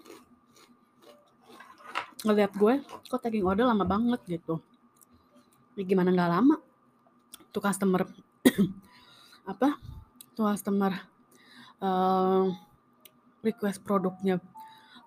ngeliat 2.25 2.52
gue 2.57 2.75
kok 2.85 3.21
taking 3.21 3.45
order 3.45 3.69
lama 3.69 3.85
banget 3.85 4.21
gitu. 4.26 4.62
Ya 5.79 5.83
gimana 5.87 6.11
nggak 6.11 6.31
lama? 6.31 6.57
Tuh 7.55 7.62
customer 7.62 8.07
apa? 9.53 9.79
Tuh 10.35 10.45
customer 10.50 10.93
uh, 11.83 12.50
request 13.45 13.83
produknya 13.83 14.39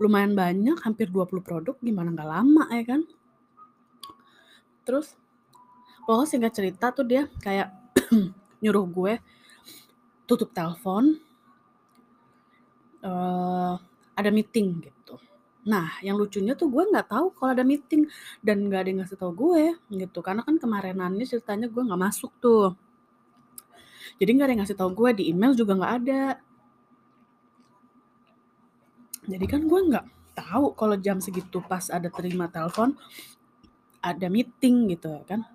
lumayan 0.01 0.34
banyak, 0.34 0.79
hampir 0.84 1.08
20 1.08 1.43
produk, 1.46 1.75
gimana 1.79 2.12
nggak 2.12 2.29
lama 2.29 2.63
ya 2.74 2.84
kan? 2.84 3.01
Terus 4.84 5.15
pokoknya 6.03 6.27
singkat 6.27 6.53
cerita 6.55 6.91
tuh 6.91 7.05
dia 7.08 7.29
kayak 7.39 7.72
nyuruh 8.63 8.86
gue 8.88 9.13
tutup 10.27 10.51
telepon 10.51 11.20
uh, 13.03 13.75
ada 14.15 14.29
meeting 14.32 14.84
gitu. 14.84 15.15
Nah, 15.63 15.96
yang 16.03 16.20
lucunya 16.20 16.53
tuh 16.60 16.67
gue 16.67 16.84
nggak 16.84 17.08
tahu 17.08 17.32
kalau 17.36 17.51
ada 17.55 17.63
meeting 17.63 18.08
dan 18.43 18.67
nggak 18.67 18.79
ada 18.84 18.89
yang 18.91 19.00
ngasih 19.03 19.17
tau 19.20 19.32
gue 19.32 19.75
gitu. 19.96 20.20
Karena 20.20 20.43
kan 20.43 20.60
kemarinannya 20.60 21.24
ceritanya 21.24 21.72
gue 21.72 21.82
nggak 21.84 22.01
masuk 22.01 22.32
tuh. 22.43 22.75
Jadi 24.20 24.29
nggak 24.36 24.46
ada 24.46 24.53
yang 24.53 24.62
ngasih 24.63 24.77
tau 24.77 24.91
gue 24.91 25.10
di 25.15 25.24
email 25.32 25.55
juga 25.55 25.79
nggak 25.79 25.93
ada. 26.03 26.24
Jadi 29.24 29.46
kan 29.48 29.63
gue 29.63 29.79
nggak 29.88 30.05
tahu 30.34 30.74
kalau 30.74 30.98
jam 30.98 31.22
segitu 31.22 31.62
pas 31.63 31.88
ada 31.93 32.10
terima 32.10 32.50
telepon 32.50 32.98
ada 34.03 34.27
meeting 34.27 34.91
gitu 34.91 35.22
kan 35.29 35.46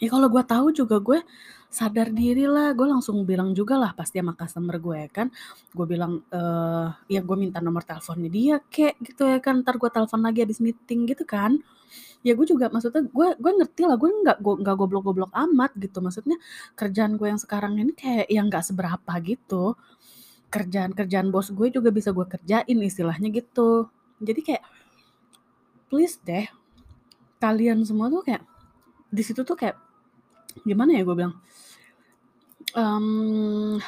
ya 0.00 0.08
kalau 0.10 0.26
gue 0.26 0.42
tahu 0.42 0.72
juga 0.74 0.96
gue 0.98 1.20
sadar 1.68 2.08
diri 2.08 2.48
lah 2.48 2.72
gue 2.72 2.88
langsung 2.88 3.28
bilang 3.28 3.52
juga 3.52 3.76
lah 3.76 3.92
pasti 3.92 4.16
sama 4.18 4.32
customer 4.32 4.76
gue 4.80 4.96
ya 5.04 5.08
kan. 5.12 5.28
Gue 5.72 5.86
bilang 5.86 6.24
eh 6.32 6.88
ya 7.12 7.20
gue 7.20 7.36
minta 7.36 7.60
nomor 7.60 7.84
teleponnya 7.84 8.30
dia 8.32 8.56
kek 8.72 8.96
gitu 9.04 9.28
ya 9.28 9.38
kan. 9.38 9.60
Ntar 9.60 9.76
gue 9.76 9.90
telepon 9.92 10.20
lagi 10.24 10.44
habis 10.44 10.58
meeting 10.64 11.04
gitu 11.08 11.28
kan. 11.28 11.60
Ya 12.24 12.34
gue 12.34 12.46
juga 12.48 12.72
maksudnya 12.72 13.04
gue 13.06 13.28
gue 13.36 13.52
ngerti 13.62 13.82
lah 13.84 13.96
gue 14.00 14.10
nggak 14.10 14.38
gue 14.42 14.54
nggak 14.64 14.76
goblok-goblok 14.80 15.32
amat 15.32 15.76
gitu. 15.76 16.00
Maksudnya 16.00 16.36
kerjaan 16.74 17.20
gue 17.20 17.28
yang 17.28 17.40
sekarang 17.40 17.76
ini 17.76 17.92
kayak 17.92 18.26
yang 18.32 18.48
nggak 18.48 18.64
seberapa 18.64 19.12
gitu. 19.22 19.76
Kerjaan-kerjaan 20.48 21.28
bos 21.28 21.52
gue 21.52 21.68
juga 21.68 21.92
bisa 21.92 22.10
gue 22.16 22.24
kerjain 22.24 22.78
istilahnya 22.80 23.28
gitu. 23.28 23.92
Jadi 24.24 24.40
kayak 24.40 24.64
please 25.92 26.16
deh 26.24 26.48
kalian 27.38 27.84
semua 27.86 28.10
tuh 28.10 28.24
kayak 28.24 28.42
di 29.08 29.22
situ 29.22 29.46
tuh 29.46 29.54
kayak 29.54 29.78
gimana 30.66 30.90
ya 30.96 31.06
gue 31.06 31.14
bilang 31.14 31.38
um, 32.74 33.78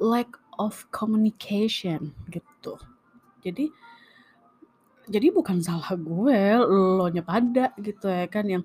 lack 0.00 0.32
of 0.56 0.88
communication 0.92 2.12
gitu. 2.32 2.76
Jadi 3.40 3.72
jadi 5.10 5.32
bukan 5.34 5.58
salah 5.64 5.90
gue 5.96 6.40
lo 6.60 7.08
pada 7.24 7.74
gitu 7.80 8.06
ya 8.06 8.30
kan 8.30 8.46
yang 8.46 8.62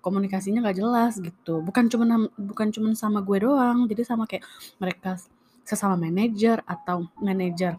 komunikasinya 0.00 0.64
nggak 0.64 0.78
jelas 0.80 1.20
gitu. 1.20 1.60
Bukan 1.60 1.92
cuma 1.92 2.28
bukan 2.36 2.68
cuma 2.72 2.92
sama 2.96 3.20
gue 3.20 3.44
doang 3.44 3.86
jadi 3.86 4.02
sama 4.04 4.24
kayak 4.24 4.44
mereka 4.80 5.20
sesama 5.68 6.00
manajer 6.00 6.64
atau 6.64 7.06
manajer 7.20 7.76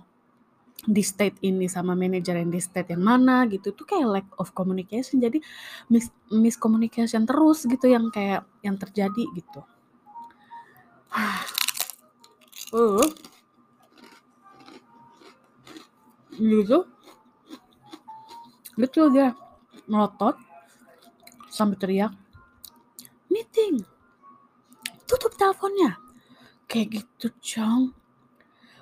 di 0.79 1.03
state 1.03 1.43
ini 1.43 1.67
sama 1.67 1.91
manajer 1.91 2.39
yang 2.39 2.53
di 2.53 2.61
state 2.61 2.93
yang 2.93 3.03
mana 3.03 3.43
gitu. 3.49 3.73
Tuh 3.73 3.83
kayak 3.83 4.07
lack 4.07 4.27
of 4.37 4.53
communication. 4.53 5.19
Jadi 5.19 5.41
mis 5.91 6.07
miscommunication 6.29 7.25
terus 7.25 7.65
gitu 7.65 7.89
yang 7.89 8.07
kayak 8.13 8.45
yang 8.63 8.77
terjadi 8.79 9.25
gitu 9.35 9.65
uh 12.73 13.07
gitu 16.39 16.87
gitu 18.79 19.01
dia 19.11 19.35
melotot 19.89 20.39
sampai 21.51 21.75
teriak 21.75 22.13
meeting. 23.27 23.83
Tutup 25.09 25.33
teleponnya. 25.35 25.99
Kayak 26.69 27.01
gitu 27.01 27.33
cong 27.41 27.97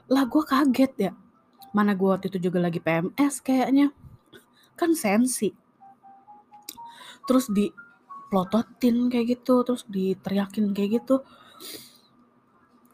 lah 0.08 0.24
gue 0.24 0.44
kaget 0.44 0.94
ya. 1.10 1.12
Mana 1.76 1.92
gue 1.94 2.08
waktu 2.08 2.32
itu 2.32 2.50
juga 2.52 2.64
lagi 2.64 2.80
PMS 2.80 3.44
kayaknya. 3.44 3.92
Kan 4.80 4.96
sensi. 4.96 5.52
Terus 7.28 7.52
di 7.52 7.68
plototin 8.32 9.08
kayak 9.12 9.40
gitu 9.40 9.64
terus 9.64 9.84
diteriakin 9.88 10.76
kayak 10.76 11.04
gitu 11.04 11.24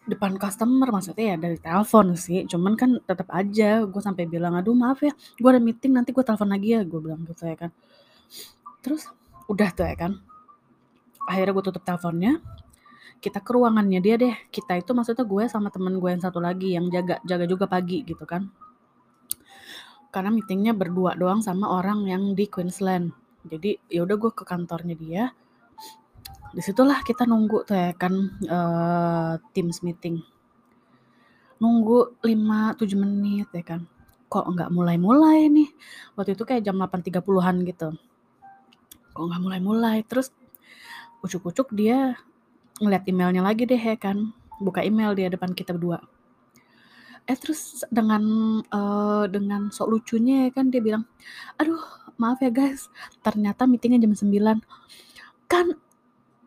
depan 0.04 0.36
customer 0.36 0.92
maksudnya 0.92 1.36
ya 1.36 1.38
dari 1.40 1.56
telepon 1.56 2.20
sih 2.20 2.44
cuman 2.44 2.76
kan 2.76 3.00
tetap 3.08 3.32
aja 3.32 3.88
gue 3.88 4.02
sampai 4.04 4.28
bilang 4.28 4.60
aduh 4.60 4.76
maaf 4.76 5.00
ya 5.00 5.16
gue 5.16 5.50
ada 5.50 5.64
meeting 5.64 5.96
nanti 5.96 6.12
gue 6.12 6.24
telepon 6.24 6.52
lagi 6.52 6.76
ya 6.76 6.82
gue 6.84 7.00
bilang 7.00 7.24
gitu 7.24 7.48
ya 7.48 7.56
kan. 7.56 7.72
Terus 8.84 9.08
udah 9.48 9.70
tuh 9.72 9.88
ya 9.88 9.96
kan 9.96 10.12
akhirnya 11.24 11.56
gue 11.56 11.66
tutup 11.72 11.84
teleponnya 11.88 12.44
kita 13.24 13.40
ke 13.40 13.56
ruangannya 13.56 14.04
dia 14.04 14.16
deh. 14.20 14.36
Kita 14.52 14.76
itu 14.76 14.92
maksudnya 14.92 15.24
gue 15.24 15.44
sama 15.48 15.72
temen 15.72 15.96
gue 15.96 16.10
yang 16.12 16.20
satu 16.20 16.44
lagi 16.44 16.76
yang 16.76 16.92
jaga 16.92 17.24
jaga 17.24 17.48
juga 17.48 17.66
pagi 17.72 18.04
gitu 18.04 18.28
kan. 18.28 18.52
Karena 20.12 20.30
meetingnya 20.36 20.76
berdua 20.76 21.16
doang 21.16 21.40
sama 21.40 21.72
orang 21.72 22.04
yang 22.12 22.36
di 22.36 22.52
Queensland. 22.52 23.16
Jadi 23.48 23.80
ya 23.88 24.04
udah 24.04 24.20
gue 24.20 24.32
ke 24.36 24.44
kantornya 24.44 24.96
dia 25.00 25.24
di 26.54 26.62
situlah 26.62 27.02
kita 27.02 27.26
nunggu 27.26 27.66
tuh 27.66 27.74
ya 27.74 27.92
kan 27.98 28.14
uh, 28.46 29.34
Teams 29.58 29.82
meeting. 29.82 30.22
Nunggu 31.58 32.22
5-7 32.22 32.94
menit 32.94 33.50
ya 33.50 33.64
kan. 33.66 33.82
Kok 34.30 34.54
nggak 34.54 34.70
mulai-mulai 34.70 35.50
nih? 35.50 35.70
Waktu 36.14 36.38
itu 36.38 36.46
kayak 36.46 36.62
jam 36.62 36.78
8.30an 36.78 37.56
gitu. 37.66 37.90
Kok 39.18 39.24
nggak 39.26 39.42
mulai-mulai? 39.42 40.06
Terus 40.06 40.30
ucuk-ucuk 41.26 41.74
dia 41.74 42.22
ngeliat 42.78 43.04
emailnya 43.10 43.42
lagi 43.42 43.66
deh 43.66 43.80
ya 43.82 43.98
kan. 43.98 44.30
Buka 44.62 44.86
email 44.86 45.18
dia 45.18 45.34
depan 45.34 45.58
kita 45.58 45.74
berdua. 45.74 46.06
Eh 47.26 47.38
terus 47.40 47.82
dengan 47.90 48.22
uh, 48.70 49.26
dengan 49.26 49.74
sok 49.74 49.90
lucunya 49.90 50.46
ya 50.46 50.50
kan 50.54 50.68
dia 50.68 50.84
bilang 50.84 51.08
aduh 51.56 51.80
maaf 52.20 52.44
ya 52.44 52.52
guys 52.52 52.92
ternyata 53.24 53.64
meetingnya 53.64 54.04
jam 54.04 54.12
9 54.12 54.60
kan 55.48 55.72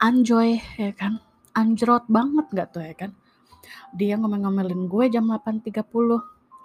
anjoy 0.03 0.61
ya 0.77 0.93
kan? 0.97 1.21
Anjrot 1.57 2.05
banget 2.13 2.47
gak 2.53 2.69
tuh 2.77 2.85
ya 2.85 2.95
kan? 2.95 3.11
Dia 3.97 4.21
ngomel-ngomelin 4.21 4.87
gue 4.87 5.09
jam 5.09 5.27
8.30 5.27 5.83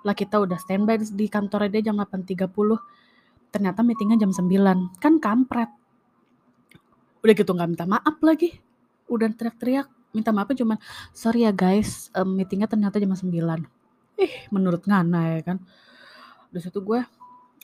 lah 0.01 0.17
kita 0.17 0.41
udah 0.41 0.57
standby 0.57 0.97
di 0.97 1.29
kantornya 1.29 1.69
dia 1.79 1.93
jam 1.93 1.97
8.30 2.01 2.49
ternyata 3.53 3.79
meetingnya 3.85 4.25
jam 4.25 4.33
9 4.33 4.99
kan 4.99 5.13
kampret. 5.21 5.69
Udah 7.21 7.33
gitu 7.37 7.53
nggak 7.53 7.69
minta 7.69 7.85
maaf 7.85 8.17
lagi. 8.25 8.57
Udah 9.05 9.29
teriak-teriak. 9.29 9.87
Minta 10.11 10.35
maaf 10.35 10.51
cuma 10.57 10.81
sorry 11.15 11.45
ya 11.47 11.53
guys. 11.55 12.09
Meetingnya 12.17 12.67
ternyata 12.67 12.97
jam 12.97 13.13
9 13.13 13.29
ih 14.21 14.33
menurut 14.53 14.85
Ngana 14.85 15.39
ya 15.39 15.41
kan? 15.45 15.57
Di 16.51 16.59
situ 16.59 16.81
gue 16.83 17.01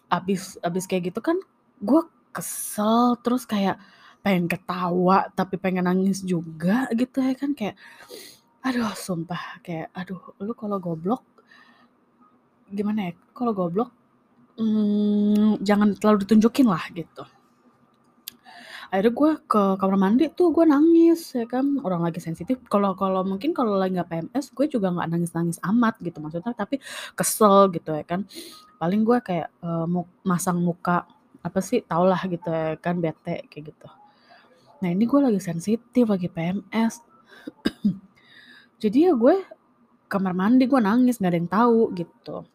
abis 0.07 0.55
abis 0.63 0.87
kayak 0.87 1.11
gitu 1.11 1.19
kan 1.19 1.35
gue 1.81 2.01
kesel. 2.31 3.17
Terus 3.19 3.43
kayak 3.49 3.81
pengen 4.27 4.51
ketawa 4.51 5.31
tapi 5.31 5.55
pengen 5.55 5.87
nangis 5.87 6.19
juga 6.19 6.91
gitu 6.91 7.23
ya 7.23 7.31
kan 7.31 7.55
kayak 7.55 7.79
aduh 8.59 8.91
sumpah 8.91 9.63
kayak 9.63 9.87
aduh 9.95 10.19
lu 10.43 10.51
kalau 10.51 10.83
goblok 10.83 11.23
gimana 12.67 13.07
ya 13.07 13.11
kalau 13.31 13.55
goblok 13.55 13.87
hmm, 14.59 15.63
jangan 15.63 15.95
terlalu 15.95 16.27
ditunjukin 16.27 16.67
lah 16.67 16.83
gitu. 16.91 17.23
Akhirnya 18.87 19.11
gue 19.11 19.31
ke 19.51 19.61
kamar 19.75 19.97
mandi 19.99 20.31
tuh 20.31 20.51
gue 20.51 20.63
nangis 20.67 21.35
ya 21.35 21.47
kan. 21.47 21.79
Orang 21.83 22.03
lagi 22.03 22.19
sensitif 22.19 22.59
kalau 22.67 22.91
kalau 22.99 23.23
mungkin 23.23 23.55
kalau 23.55 23.79
lagi 23.79 23.95
nggak 23.95 24.11
PMS 24.11 24.51
gue 24.51 24.65
juga 24.67 24.91
nggak 24.91 25.07
nangis 25.11 25.31
nangis 25.31 25.57
amat 25.63 25.95
gitu 26.03 26.19
maksudnya 26.19 26.51
tapi 26.51 26.83
kesel 27.15 27.71
gitu 27.71 27.95
ya 27.95 28.03
kan. 28.03 28.27
Paling 28.75 29.07
gue 29.07 29.17
kayak 29.23 29.47
uh, 29.63 29.87
masang 30.27 30.59
muka 30.59 31.07
apa 31.39 31.59
sih 31.63 31.79
tau 31.87 32.03
lah 32.03 32.19
gitu 32.27 32.51
ya 32.51 32.75
kan 32.75 32.99
bete 32.99 33.47
kayak 33.47 33.71
gitu 33.71 33.87
Nah 34.81 34.89
ini 34.93 35.03
gue 35.09 35.19
lagi 35.19 35.41
sensitif, 35.41 36.05
lagi 36.05 36.29
PMS. 36.29 37.01
Jadi 38.81 38.97
ya 39.09 39.13
gue 39.17 39.35
kamar 40.07 40.33
mandi 40.37 40.69
gue 40.69 40.79
nangis 40.79 41.17
gak 41.17 41.33
ada 41.33 41.39
yang 41.39 41.49
tahu 41.49 41.81
gitu. 41.97 42.45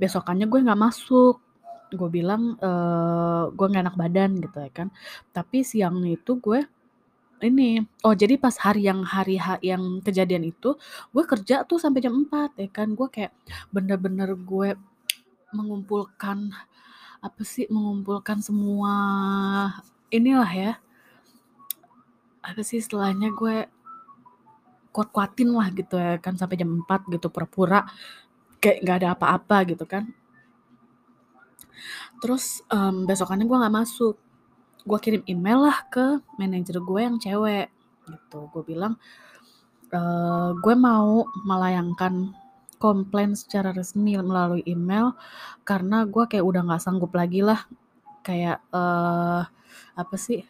Besokannya 0.00 0.48
gue 0.48 0.60
nggak 0.64 0.80
masuk. 0.80 1.36
Gue 1.92 2.08
bilang 2.10 2.56
e, 2.58 2.70
gue 3.52 3.66
nggak 3.68 3.84
enak 3.84 3.96
badan 3.96 4.30
gitu 4.40 4.56
ya 4.56 4.70
kan. 4.72 4.88
Tapi 5.36 5.62
siang 5.62 6.00
itu 6.08 6.40
gue 6.40 6.64
ini 7.44 7.84
oh 8.00 8.16
jadi 8.16 8.40
pas 8.40 8.56
hari 8.56 8.88
yang 8.88 9.04
hari 9.04 9.36
yang 9.60 10.00
kejadian 10.00 10.48
itu 10.48 10.72
gue 11.12 11.24
kerja 11.28 11.68
tuh 11.68 11.76
sampai 11.76 12.00
jam 12.00 12.24
4 12.24 12.56
ya 12.56 12.68
kan 12.72 12.96
gue 12.96 13.08
kayak 13.12 13.36
bener-bener 13.68 14.32
gue 14.32 14.72
mengumpulkan 15.52 16.48
apa 17.20 17.42
sih 17.44 17.68
mengumpulkan 17.68 18.40
semua 18.40 18.94
inilah 20.08 20.48
ya 20.48 20.72
apa 22.46 22.62
sih 22.62 22.78
istilahnya 22.78 23.34
gue 23.34 23.66
kuat-kuatin 24.94 25.50
lah 25.52 25.68
gitu 25.74 25.98
ya 25.98 26.16
kan 26.22 26.38
sampai 26.38 26.56
jam 26.56 26.70
4 26.72 27.12
gitu 27.12 27.28
pura-pura 27.28 27.84
kayak 28.62 28.78
nggak 28.86 28.96
ada 29.02 29.08
apa-apa 29.12 29.56
gitu 29.68 29.84
kan. 29.84 30.08
Terus 32.22 32.64
um, 32.72 33.04
besokannya 33.04 33.44
gue 33.44 33.58
nggak 33.60 33.76
masuk. 33.76 34.16
Gue 34.86 34.98
kirim 35.02 35.22
email 35.28 35.68
lah 35.68 35.84
ke 35.90 36.22
manajer 36.40 36.80
gue 36.80 37.00
yang 37.02 37.18
cewek 37.20 37.68
gitu. 38.06 38.48
Gue 38.54 38.62
bilang 38.62 38.94
e, 39.90 40.00
gue 40.62 40.74
mau 40.78 41.26
melayangkan 41.42 42.30
komplain 42.78 43.34
secara 43.34 43.74
resmi 43.74 44.14
melalui 44.14 44.62
email 44.62 45.18
karena 45.66 46.06
gue 46.06 46.24
kayak 46.30 46.46
udah 46.46 46.62
nggak 46.70 46.82
sanggup 46.82 47.10
lagi 47.18 47.42
lah 47.42 47.66
kayak 48.20 48.62
uh, 48.74 49.42
apa 49.96 50.16
sih 50.18 50.44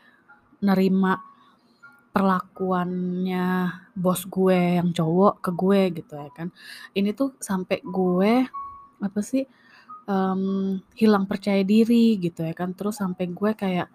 nerima 0.64 1.22
perlakuannya 2.16 3.68
bos 3.92 4.24
gue 4.24 4.80
yang 4.80 4.88
cowok 4.96 5.44
ke 5.44 5.50
gue 5.52 5.80
gitu 6.00 6.16
ya 6.16 6.32
kan. 6.32 6.48
Ini 6.96 7.12
tuh 7.12 7.36
sampai 7.36 7.84
gue 7.84 8.32
apa 9.04 9.20
sih 9.20 9.44
um, 10.08 10.80
hilang 10.96 11.28
percaya 11.28 11.60
diri 11.60 12.16
gitu 12.16 12.40
ya 12.40 12.56
kan. 12.56 12.72
Terus 12.72 13.04
sampai 13.04 13.28
gue 13.28 13.52
kayak 13.52 13.92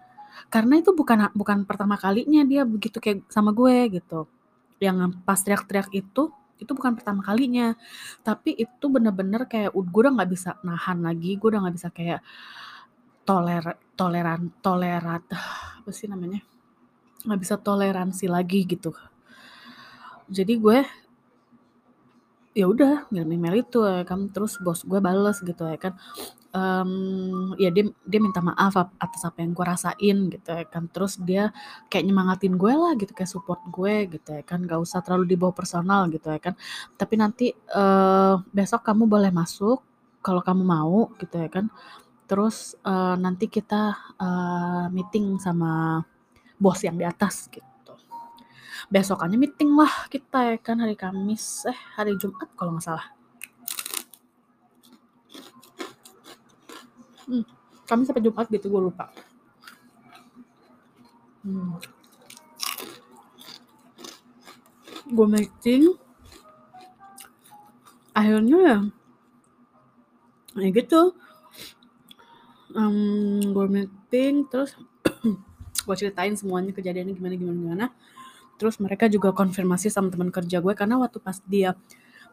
karena 0.54 0.78
itu 0.78 0.94
bukan 0.94 1.34
bukan 1.34 1.66
pertama 1.66 1.98
kalinya 1.98 2.46
dia 2.46 2.62
begitu 2.62 3.02
kayak 3.02 3.26
sama 3.26 3.50
gue 3.50 3.98
gitu. 3.98 4.30
Yang 4.78 5.18
pas 5.26 5.42
teriak-teriak 5.42 5.90
itu 5.90 6.30
itu 6.62 6.78
bukan 6.78 6.94
pertama 6.94 7.26
kalinya 7.26 7.74
tapi 8.22 8.54
itu 8.54 8.86
bener-bener 8.86 9.50
kayak 9.50 9.74
gue 9.74 10.00
udah 10.06 10.14
nggak 10.14 10.30
bisa 10.30 10.54
nahan 10.62 11.02
lagi 11.02 11.34
gue 11.34 11.48
udah 11.50 11.66
nggak 11.66 11.74
bisa 11.74 11.90
kayak 11.90 12.22
toler 13.26 13.66
toleran 13.98 14.54
tolerat 14.62 15.26
apa 15.82 15.90
sih 15.90 16.06
namanya 16.06 16.51
nggak 17.26 17.40
bisa 17.40 17.54
toleransi 17.58 18.26
lagi 18.30 18.66
gitu. 18.66 18.90
Jadi 20.32 20.54
gue 20.58 20.78
ya 22.52 22.68
udah 22.68 23.08
ngirim 23.08 23.32
email 23.32 23.64
itu 23.64 23.80
ya 23.84 24.04
kan. 24.04 24.28
Terus 24.30 24.60
bos 24.60 24.84
gue 24.84 25.00
bales 25.00 25.40
gitu 25.40 25.64
ya 25.64 25.78
kan. 25.80 25.94
Um, 26.52 27.56
ya 27.56 27.72
dia 27.72 27.88
dia 28.04 28.20
minta 28.20 28.44
maaf 28.44 28.76
atas 28.76 29.24
apa 29.24 29.40
yang 29.40 29.56
gue 29.56 29.64
rasain 29.64 30.18
gitu 30.28 30.50
ya 30.52 30.64
kan. 30.68 30.88
Terus 30.92 31.16
dia 31.20 31.52
kayak 31.88 32.04
nyemangatin 32.08 32.54
gue 32.60 32.72
lah 32.72 32.92
gitu 33.00 33.12
kayak 33.16 33.30
support 33.30 33.60
gue 33.72 34.08
gitu 34.18 34.30
ya 34.36 34.42
kan. 34.44 34.64
Gak 34.64 34.80
usah 34.80 35.00
terlalu 35.00 35.32
dibawa 35.36 35.52
personal 35.56 36.08
gitu 36.12 36.28
ya 36.28 36.40
kan. 36.40 36.54
Tapi 36.96 37.14
nanti 37.16 37.46
uh, 37.72 38.40
besok 38.52 38.84
kamu 38.84 39.08
boleh 39.08 39.32
masuk 39.32 39.80
kalau 40.22 40.40
kamu 40.44 40.62
mau 40.64 41.10
gitu 41.20 41.40
ya 41.40 41.48
kan. 41.48 41.72
Terus 42.28 42.78
uh, 42.84 43.16
nanti 43.20 43.48
kita 43.48 43.92
uh, 44.16 44.86
meeting 44.88 45.36
sama 45.36 46.00
bos 46.62 46.78
yang 46.86 46.94
di 46.94 47.02
atas 47.02 47.50
gitu. 47.50 47.94
Besokannya 48.86 49.34
meeting 49.34 49.74
lah 49.74 50.06
kita 50.06 50.54
ya 50.54 50.56
kan 50.62 50.78
hari 50.78 50.94
Kamis, 50.94 51.66
eh 51.66 51.78
hari 51.98 52.14
Jumat 52.14 52.46
kalau 52.54 52.78
nggak 52.78 52.86
salah. 52.86 53.06
Hmm, 57.26 57.42
Kamis 57.90 58.06
sampai 58.06 58.22
Jumat 58.22 58.46
gitu 58.46 58.70
gue 58.70 58.82
lupa. 58.86 59.10
Hmm. 61.42 61.82
Gue 65.10 65.26
meeting, 65.26 65.98
akhirnya 68.14 68.58
ya, 68.62 68.78
ya 70.62 70.68
gitu. 70.70 71.18
Um, 72.72 73.52
gue 73.52 73.66
meeting 73.68 74.48
terus 74.48 74.72
gue 75.82 75.96
ceritain 75.98 76.34
semuanya 76.34 76.72
kejadiannya 76.74 77.14
gimana 77.14 77.34
gimana 77.36 77.58
gimana. 77.58 77.86
Terus 78.56 78.78
mereka 78.78 79.10
juga 79.10 79.34
konfirmasi 79.34 79.90
sama 79.90 80.08
teman 80.12 80.30
kerja 80.30 80.62
gue 80.62 80.74
karena 80.78 81.00
waktu 81.02 81.18
pas 81.18 81.38
dia 81.44 81.74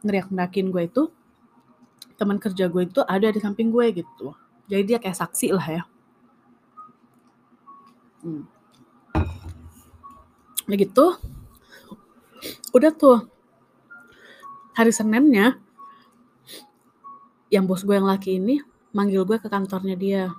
neriak 0.05 0.29
neriakin 0.29 0.69
gue 0.69 0.83
itu 0.85 1.03
teman 2.19 2.37
kerja 2.37 2.67
gue 2.67 2.83
itu 2.85 2.99
ada 3.03 3.27
di 3.31 3.39
samping 3.41 3.71
gue 3.73 4.03
gitu. 4.03 4.35
Jadi 4.69 4.83
dia 4.85 4.97
kayak 5.01 5.17
saksi 5.17 5.49
lah 5.55 5.67
ya. 5.67 5.83
Hmm. 8.19 8.43
nah 10.67 10.75
gitu 10.75 11.15
udah 12.75 12.91
tuh 12.91 13.25
hari 14.75 14.91
Seninnya 14.91 15.55
yang 17.47 17.63
bos 17.63 17.87
gue 17.87 17.95
yang 17.95 18.05
laki 18.05 18.37
ini 18.37 18.59
manggil 18.91 19.23
gue 19.23 19.39
ke 19.39 19.47
kantornya 19.47 19.95
dia 19.95 20.35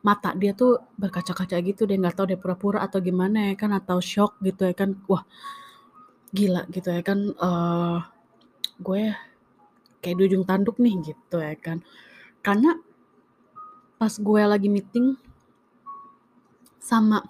mata 0.00 0.32
dia 0.32 0.56
tuh 0.56 0.80
berkaca-kaca 0.96 1.60
gitu 1.60 1.84
dia 1.84 2.00
nggak 2.00 2.16
tahu 2.16 2.26
dia 2.32 2.40
pura-pura 2.40 2.80
atau 2.80 3.04
gimana 3.04 3.52
ya 3.52 3.54
kan 3.56 3.70
atau 3.76 4.00
shock 4.00 4.40
gitu 4.40 4.68
ya 4.68 4.74
kan. 4.76 4.96
Wah 5.10 5.24
gila 6.30 6.62
gitu 6.70 6.88
ya 6.94 7.02
kan 7.02 7.34
uh, 7.36 7.98
gue 8.80 9.12
kayak 10.00 10.16
di 10.16 10.22
ujung 10.30 10.44
tanduk 10.48 10.80
nih 10.80 11.12
gitu 11.12 11.36
ya 11.40 11.54
kan. 11.58 11.84
Karena 12.40 12.78
pas 14.00 14.16
gue 14.16 14.42
lagi 14.48 14.72
meeting 14.72 15.12
sama 16.80 17.20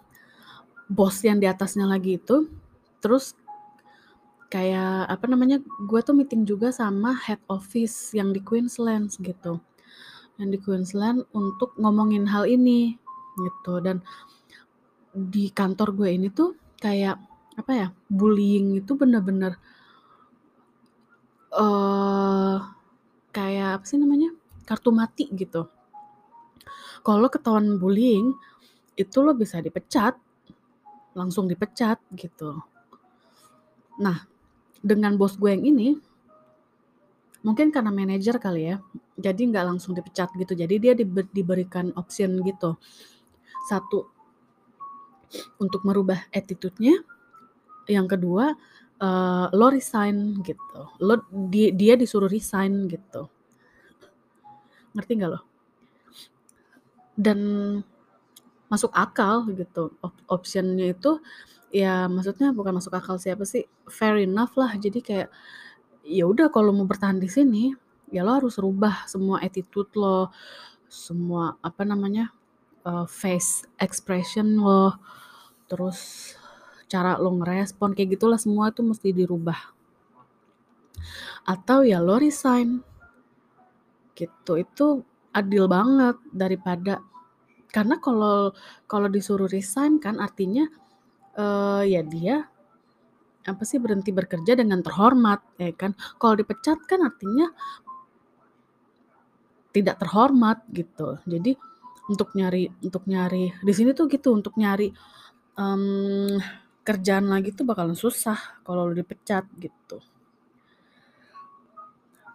bos 0.87 1.19
yang 1.27 1.43
di 1.43 1.47
atasnya 1.51 1.87
lagi 1.87 2.19
itu 2.19 2.47
terus 3.03 3.35
kayak 4.51 5.07
apa 5.07 5.27
namanya 5.31 5.63
gue 5.63 6.01
tuh 6.03 6.15
meeting 6.15 6.43
juga 6.43 6.75
sama 6.75 7.15
head 7.15 7.39
office 7.47 8.11
yang 8.15 8.35
di 8.35 8.43
Queensland 8.43 9.15
gitu 9.23 9.63
yang 10.41 10.51
di 10.51 10.59
Queensland 10.59 11.29
untuk 11.37 11.77
ngomongin 11.77 12.25
hal 12.25 12.49
ini 12.49 12.97
gitu. 13.37 13.85
Dan 13.85 14.01
di 15.13 15.53
kantor 15.53 15.93
gue 15.93 16.09
ini 16.17 16.33
tuh 16.33 16.57
kayak 16.81 17.21
apa 17.61 17.73
ya 17.77 17.89
bullying 18.09 18.81
itu 18.81 18.97
bener-bener 18.97 19.61
uh, 21.53 22.57
kayak 23.31 23.81
apa 23.81 23.85
sih 23.85 24.01
namanya 24.01 24.33
kartu 24.65 24.89
mati 24.91 25.29
gitu. 25.37 25.69
Kalau 27.05 27.29
ketahuan 27.29 27.77
bullying 27.77 28.33
itu 28.97 29.17
lo 29.21 29.37
bisa 29.37 29.61
dipecat 29.61 30.17
langsung 31.13 31.51
dipecat 31.51 32.01
gitu. 32.17 32.57
Nah 34.01 34.25
dengan 34.81 35.21
bos 35.21 35.37
gue 35.37 35.53
yang 35.53 35.65
ini 35.69 36.01
mungkin 37.41 37.73
karena 37.73 37.89
manajer 37.89 38.37
kali 38.37 38.75
ya 38.75 38.77
jadi 39.21 39.41
nggak 39.53 39.67
langsung 39.69 39.93
dipecat 39.93 40.33
gitu. 40.35 40.57
Jadi 40.57 40.75
dia 40.81 40.93
diber, 40.97 41.29
diberikan 41.31 41.93
option 41.95 42.41
gitu. 42.41 42.81
Satu 43.69 44.09
untuk 45.61 45.85
merubah 45.85 46.27
attitude-nya. 46.33 46.97
Yang 47.87 48.07
kedua 48.17 48.57
uh, 49.05 49.47
lo 49.53 49.69
resign 49.69 50.41
gitu. 50.41 50.81
Lo 51.05 51.21
dia, 51.53 51.71
dia 51.71 51.95
disuruh 52.01 52.33
resign 52.33 52.89
gitu. 52.89 53.29
Ngerti 54.97 55.13
nggak 55.21 55.31
lo? 55.31 55.41
Dan 57.21 57.39
masuk 58.71 58.95
akal 58.95 59.51
gitu 59.51 59.99
Op 59.99 60.15
optionnya 60.31 60.95
itu 60.95 61.19
ya 61.75 62.07
maksudnya 62.07 62.55
bukan 62.55 62.79
masuk 62.79 62.95
akal 62.95 63.19
siapa 63.19 63.45
sih 63.45 63.69
fair 63.87 64.17
enough 64.25 64.57
lah. 64.57 64.73
Jadi 64.81 65.05
kayak 65.05 65.29
ya 66.11 66.27
udah 66.27 66.51
kalau 66.51 66.75
mau 66.75 66.91
bertahan 66.91 67.23
di 67.23 67.31
sini 67.31 67.71
ya 68.11 68.27
lo 68.27 68.35
harus 68.43 68.59
rubah 68.59 69.07
semua 69.07 69.39
attitude 69.39 69.95
lo 69.95 70.35
semua 70.91 71.55
apa 71.63 71.87
namanya 71.87 72.35
uh, 72.83 73.07
face 73.07 73.63
expression 73.79 74.59
lo 74.59 74.99
terus 75.71 76.35
cara 76.91 77.15
lo 77.23 77.31
ngerespon 77.39 77.95
kayak 77.95 78.19
gitulah 78.19 78.37
semua 78.43 78.75
itu 78.75 78.83
mesti 78.83 79.15
dirubah. 79.15 79.71
Atau 81.47 81.87
ya 81.87 82.03
lo 82.03 82.19
resign. 82.19 82.83
Gitu 84.19 84.53
itu 84.59 85.07
adil 85.31 85.71
banget 85.71 86.19
daripada 86.35 86.99
karena 87.71 88.03
kalau 88.03 88.51
kalau 88.91 89.07
disuruh 89.07 89.47
resign 89.47 90.03
kan 90.03 90.19
artinya 90.19 90.67
uh, 91.39 91.87
ya 91.87 92.03
dia 92.03 92.50
apa 93.47 93.63
sih 93.65 93.81
berhenti 93.81 94.13
bekerja 94.13 94.53
dengan 94.59 94.85
terhormat 94.85 95.41
ya 95.57 95.73
kan? 95.73 95.97
Kalau 96.21 96.35
dipecat 96.37 96.85
kan 96.85 97.01
artinya 97.05 97.49
tidak 99.71 100.03
terhormat 100.03 100.67
gitu. 100.75 101.17
Jadi 101.25 101.57
untuk 102.11 102.35
nyari 102.35 102.67
untuk 102.83 103.07
nyari 103.07 103.55
di 103.63 103.73
sini 103.73 103.95
tuh 103.95 104.11
gitu 104.11 104.35
untuk 104.35 104.59
nyari 104.59 104.91
um, 105.55 106.35
kerjaan 106.83 107.31
lagi 107.31 107.55
tuh 107.55 107.63
bakalan 107.63 107.95
susah 107.95 108.61
kalau 108.67 108.91
dipecat 108.91 109.47
gitu. 109.63 110.03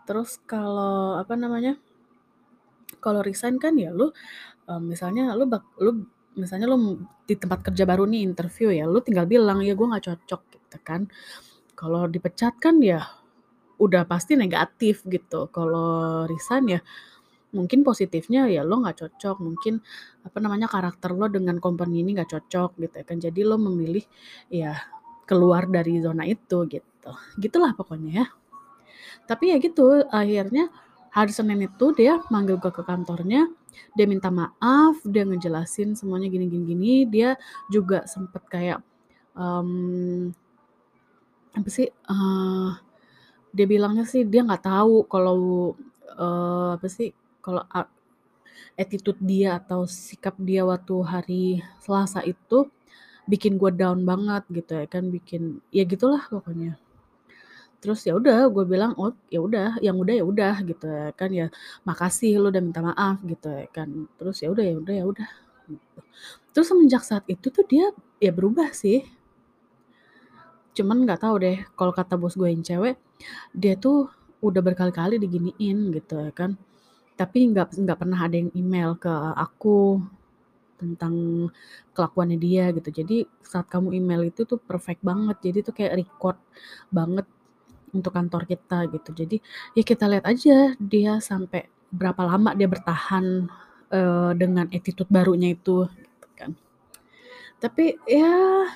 Terus 0.06 0.40
kalau 0.48 1.20
apa 1.20 1.36
namanya 1.36 1.76
kalau 3.04 3.20
resign 3.20 3.60
kan 3.60 3.76
ya 3.76 3.92
lu 3.92 4.10
um, 4.70 4.82
misalnya 4.82 5.34
lu 5.36 5.46
bak 5.50 5.66
lu 5.82 6.08
misalnya 6.36 6.68
lu 6.72 7.00
di 7.24 7.36
tempat 7.40 7.66
kerja 7.72 7.84
baru 7.88 8.04
nih 8.08 8.22
interview 8.28 8.70
ya 8.72 8.86
lu 8.86 9.00
tinggal 9.02 9.26
bilang 9.26 9.64
ya 9.64 9.74
gue 9.74 9.88
nggak 9.88 10.06
cocok 10.06 10.42
gitu 10.52 10.78
kan. 10.84 11.08
Kalau 11.76 12.08
dipecat 12.08 12.56
kan 12.60 12.80
ya 12.80 13.04
udah 13.80 14.08
pasti 14.08 14.40
negatif 14.40 15.04
gitu. 15.08 15.52
Kalau 15.52 16.24
resign 16.28 16.78
ya 16.78 16.80
mungkin 17.56 17.88
positifnya 17.88 18.48
ya 18.52 18.64
lo 18.64 18.80
nggak 18.84 18.98
cocok. 19.04 19.38
Mungkin 19.44 19.80
apa 20.24 20.38
namanya 20.40 20.68
karakter 20.72 21.12
lo 21.16 21.28
dengan 21.28 21.60
company 21.60 22.04
ini 22.04 22.16
nggak 22.20 22.32
cocok 22.32 22.80
gitu 22.80 22.96
ya 23.02 23.06
kan. 23.08 23.18
Jadi 23.20 23.42
lo 23.44 23.60
memilih 23.60 24.04
ya 24.52 24.76
keluar 25.28 25.68
dari 25.68 26.00
zona 26.00 26.24
itu 26.28 26.68
gitu. 26.70 27.12
Gitulah 27.40 27.76
pokoknya 27.76 28.12
ya. 28.24 28.28
Tapi 29.26 29.52
ya 29.52 29.58
gitu 29.58 30.06
akhirnya 30.08 30.70
hari 31.16 31.32
Senin 31.32 31.64
itu 31.64 31.96
dia 31.96 32.20
manggil 32.28 32.60
gue 32.60 32.72
ke 32.76 32.84
kantornya 32.84 33.48
dia 33.96 34.04
minta 34.04 34.28
maaf 34.28 35.00
dia 35.08 35.24
ngejelasin 35.24 35.96
semuanya 35.96 36.28
gini 36.28 36.52
gini 36.52 36.64
gini 36.68 36.94
dia 37.08 37.40
juga 37.72 38.04
sempet 38.04 38.44
kayak 38.52 38.80
um, 39.32 40.28
apa 41.56 41.70
sih 41.72 41.88
uh, 42.12 42.76
dia 43.56 43.64
bilangnya 43.64 44.04
sih 44.04 44.28
dia 44.28 44.44
nggak 44.44 44.68
tahu 44.68 45.08
kalau 45.08 45.40
uh, 46.20 46.76
apa 46.76 46.88
sih 46.92 47.16
kalau 47.40 47.64
attitude 48.76 49.20
dia 49.24 49.56
atau 49.56 49.88
sikap 49.88 50.36
dia 50.36 50.68
waktu 50.68 50.96
hari 51.00 51.44
Selasa 51.80 52.28
itu 52.28 52.68
bikin 53.24 53.56
gue 53.56 53.72
down 53.72 54.04
banget 54.04 54.44
gitu 54.52 54.84
ya 54.84 54.86
kan 54.92 55.08
bikin 55.08 55.64
ya 55.72 55.88
gitulah 55.88 56.28
pokoknya 56.28 56.76
terus 57.86 58.02
ya 58.02 58.18
udah 58.18 58.50
gue 58.50 58.66
bilang 58.66 58.98
oh 58.98 59.14
ya 59.30 59.38
udah 59.46 59.78
yang 59.86 59.94
udah 60.02 60.14
ya 60.18 60.26
udah 60.26 60.54
gitu 60.66 60.86
ya 60.90 61.14
kan 61.14 61.30
ya 61.30 61.46
makasih 61.86 62.42
lo 62.42 62.50
udah 62.50 62.64
minta 62.66 62.82
maaf 62.82 63.22
gitu 63.22 63.46
ya 63.54 63.70
kan. 63.70 64.10
Terus 64.18 64.38
ya 64.42 64.50
udah 64.50 64.66
ya 64.66 64.76
udah 64.82 64.96
ya 64.98 65.06
udah 65.06 65.30
gitu. 65.70 66.00
terus 66.54 66.68
semenjak 66.72 67.04
saat 67.06 67.26
itu 67.30 67.48
tuh 67.54 67.62
dia 67.70 67.94
ya 68.18 68.32
berubah 68.34 68.74
sih. 68.74 69.06
Cuman 70.74 71.06
nggak 71.06 71.22
tahu 71.22 71.36
deh 71.46 71.58
kalau 71.78 71.94
kata 71.94 72.18
bos 72.18 72.34
gue 72.34 72.50
yang 72.50 72.66
cewek 72.66 72.98
dia 73.54 73.78
tuh 73.78 74.10
udah 74.42 74.62
berkali-kali 74.66 75.22
diginiin 75.22 75.94
gitu 75.94 76.26
ya 76.26 76.32
kan. 76.34 76.58
Tapi 77.14 77.38
nggak 77.54 77.78
nggak 77.86 78.00
pernah 78.02 78.20
ada 78.26 78.36
yang 78.42 78.50
email 78.58 78.98
ke 78.98 79.14
aku 79.38 80.02
tentang 80.76 81.48
kelakuannya 81.96 82.38
dia 82.40 82.70
gitu. 82.76 82.90
Jadi 82.92 83.18
saat 83.42 83.68
kamu 83.72 83.96
email 83.96 84.28
itu 84.28 84.44
tuh 84.44 84.60
perfect 84.60 85.02
banget. 85.06 85.38
Jadi 85.46 85.58
tuh 85.72 85.74
kayak 85.78 85.94
record 86.04 86.38
banget 86.92 87.26
untuk 87.96 88.12
kantor 88.12 88.44
kita 88.44 88.92
gitu. 88.92 89.10
Jadi 89.16 89.38
ya 89.74 89.84
kita 89.88 90.06
lihat 90.12 90.26
aja 90.28 90.76
dia 90.76 91.18
sampai 91.24 91.72
berapa 91.88 92.22
lama 92.28 92.52
dia 92.52 92.68
bertahan 92.68 93.48
uh, 93.96 94.32
dengan 94.36 94.68
attitude 94.70 95.08
barunya 95.08 95.56
itu 95.56 95.88
gitu 95.88 96.28
kan. 96.36 96.52
Tapi 97.64 97.96
ya 98.04 98.68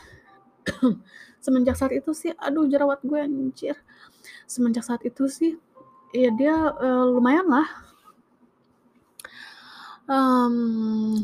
semenjak 1.43 1.75
saat 1.75 1.91
itu 1.91 2.15
sih 2.15 2.31
aduh 2.39 2.65
jerawat 2.71 3.03
gue 3.03 3.19
anjir. 3.19 3.75
Semenjak 4.47 4.87
saat 4.87 5.03
itu 5.03 5.27
sih 5.27 5.59
ya 6.15 6.31
dia 6.33 6.55
uh, 6.73 7.05
lumayan 7.11 7.45
lah. 7.51 7.67
Um, 10.09 11.21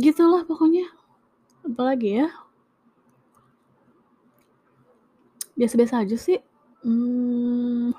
gitulah 0.00 0.46
pokoknya. 0.48 0.88
Apalagi 1.64 2.24
ya? 2.24 2.28
Biasa-biasa 5.54 6.02
aja 6.02 6.16
sih. 6.18 6.38
Hmm, 6.84 7.94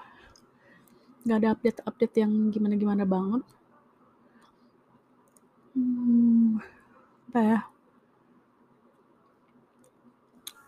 nggak 1.25 1.37
ada 1.41 1.49
update-update 1.57 2.15
yang 2.21 2.31
gimana-gimana 2.53 3.03
banget. 3.07 3.43
Hmm, 5.73 6.61
apa 7.31 7.39
ya? 7.41 7.59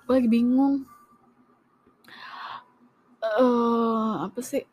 Gue 0.08 0.14
lagi 0.18 0.30
bingung. 0.32 0.88
Uh, 3.22 4.24
apa 4.24 4.40
sih? 4.40 4.64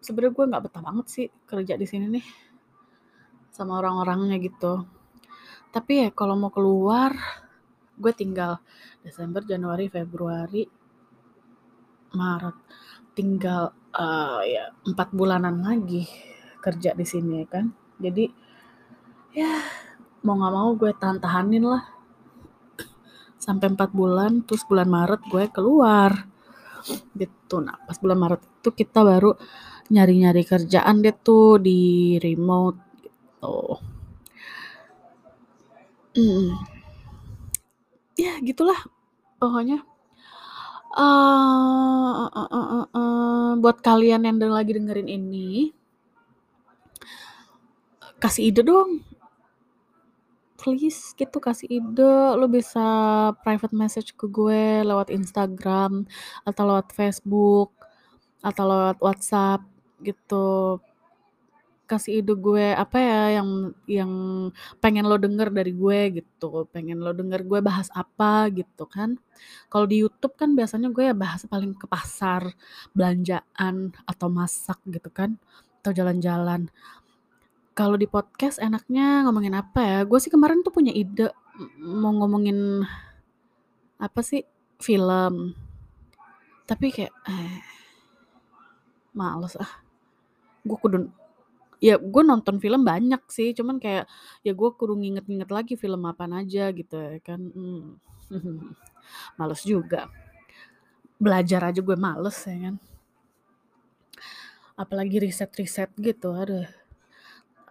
Sebenarnya 0.00 0.32
gue 0.32 0.48
nggak 0.48 0.64
betah 0.64 0.80
banget 0.80 1.06
sih 1.12 1.26
kerja 1.44 1.76
di 1.76 1.84
sini 1.84 2.08
nih 2.08 2.24
sama 3.52 3.76
orang-orangnya 3.76 4.40
gitu. 4.40 4.88
Tapi 5.68 5.92
ya 6.04 6.08
kalau 6.08 6.40
mau 6.40 6.48
keluar 6.48 7.12
gue 8.00 8.12
tinggal 8.16 8.64
Desember 9.04 9.44
Januari 9.44 9.92
Februari 9.92 10.64
Maret. 12.14 12.56
Tinggal 13.14 13.74
uh, 13.94 14.40
ya 14.46 14.70
empat 14.86 15.12
bulanan 15.12 15.60
lagi 15.60 16.06
kerja 16.62 16.94
di 16.94 17.06
sini 17.06 17.44
kan? 17.46 17.70
Jadi 18.00 18.24
ya 19.34 19.60
mau 20.26 20.36
nggak 20.36 20.54
mau 20.54 20.70
gue 20.76 20.92
tahan-tahanin 20.94 21.64
lah. 21.64 21.84
Sampai 23.40 23.72
empat 23.72 23.90
bulan 23.94 24.44
terus 24.44 24.62
bulan 24.68 24.88
Maret 24.88 25.22
gue 25.26 25.44
keluar. 25.50 26.12
Gitu. 27.16 27.56
Nah 27.60 27.76
pas 27.84 27.96
bulan 27.98 28.18
Maret 28.18 28.42
itu 28.60 28.70
kita 28.74 29.00
baru 29.00 29.32
nyari-nyari 29.90 30.42
kerjaan 30.46 31.02
deh 31.02 31.16
tuh 31.18 31.58
di 31.58 32.14
remote 32.22 32.78
gitu. 33.02 33.58
Hmm. 36.10 36.58
ya 38.18 38.34
gitulah 38.42 38.76
pokoknya 39.38 39.86
uh, 40.96 42.26
uh, 42.30 42.48
uh, 42.50 42.86
uh, 42.90 43.50
buat 43.58 43.78
kalian 43.84 44.26
yang 44.26 44.38
lagi 44.50 44.74
dengerin 44.74 45.06
ini 45.06 45.70
kasih 48.20 48.52
ide 48.52 48.62
dong. 48.62 49.00
Please 50.60 51.16
gitu 51.16 51.40
kasih 51.40 51.80
ide. 51.80 52.36
Lo 52.36 52.44
bisa 52.46 52.84
private 53.40 53.72
message 53.72 54.12
ke 54.12 54.28
gue 54.28 54.84
lewat 54.84 55.08
Instagram 55.08 56.04
atau 56.44 56.62
lewat 56.68 56.92
Facebook 56.92 57.72
atau 58.44 58.64
lewat 58.68 59.00
WhatsApp 59.00 59.64
gitu 60.04 60.80
kasih 61.90 62.22
ide 62.22 62.38
gue 62.38 62.70
apa 62.78 62.96
ya 63.02 63.42
yang 63.42 63.74
yang 63.90 64.12
pengen 64.78 65.10
lo 65.10 65.18
denger 65.18 65.50
dari 65.50 65.74
gue 65.74 66.22
gitu 66.22 66.70
pengen 66.70 67.02
lo 67.02 67.10
denger 67.10 67.42
gue 67.42 67.58
bahas 67.58 67.90
apa 67.90 68.46
gitu 68.54 68.86
kan 68.86 69.18
kalau 69.66 69.90
di 69.90 70.06
YouTube 70.06 70.38
kan 70.38 70.54
biasanya 70.54 70.94
gue 70.94 71.10
ya 71.10 71.14
bahas 71.18 71.42
paling 71.50 71.74
ke 71.74 71.90
pasar 71.90 72.54
belanjaan 72.94 73.90
atau 74.06 74.28
masak 74.30 74.78
gitu 74.86 75.10
kan 75.10 75.34
atau 75.82 75.90
jalan-jalan 75.90 76.70
kalau 77.80 77.96
di 77.96 78.04
podcast 78.04 78.60
enaknya 78.60 79.24
ngomongin 79.24 79.56
apa 79.56 79.80
ya? 79.80 79.98
Gue 80.04 80.20
sih 80.20 80.28
kemarin 80.28 80.60
tuh 80.60 80.68
punya 80.68 80.92
ide 80.92 81.32
mau 81.80 82.12
ngomongin 82.12 82.84
apa 83.96 84.20
sih 84.20 84.44
film. 84.76 85.56
Tapi 86.68 86.86
kayak 86.92 87.14
eh, 87.24 87.56
males 89.16 89.56
ah. 89.56 89.80
Gue 90.60 90.76
kudu 90.76 91.08
ya 91.80 91.96
gue 91.96 92.22
nonton 92.22 92.60
film 92.60 92.84
banyak 92.84 93.24
sih, 93.32 93.56
cuman 93.56 93.80
kayak 93.80 94.04
ya 94.44 94.52
gue 94.52 94.70
kudu 94.76 94.94
nginget-nginget 95.00 95.50
lagi 95.50 95.74
film 95.80 96.04
apa 96.06 96.28
aja 96.28 96.70
gitu 96.70 96.96
ya 96.96 97.18
kan. 97.24 97.40
Hmm. 97.40 97.96
males 99.40 99.62
juga. 99.64 100.06
Belajar 101.20 101.72
aja 101.72 101.80
gue 101.80 101.96
males 101.96 102.36
ya 102.46 102.56
kan. 102.70 102.76
Apalagi 104.76 105.20
riset-riset 105.20 105.92
gitu, 106.00 106.32
aduh 106.32 106.64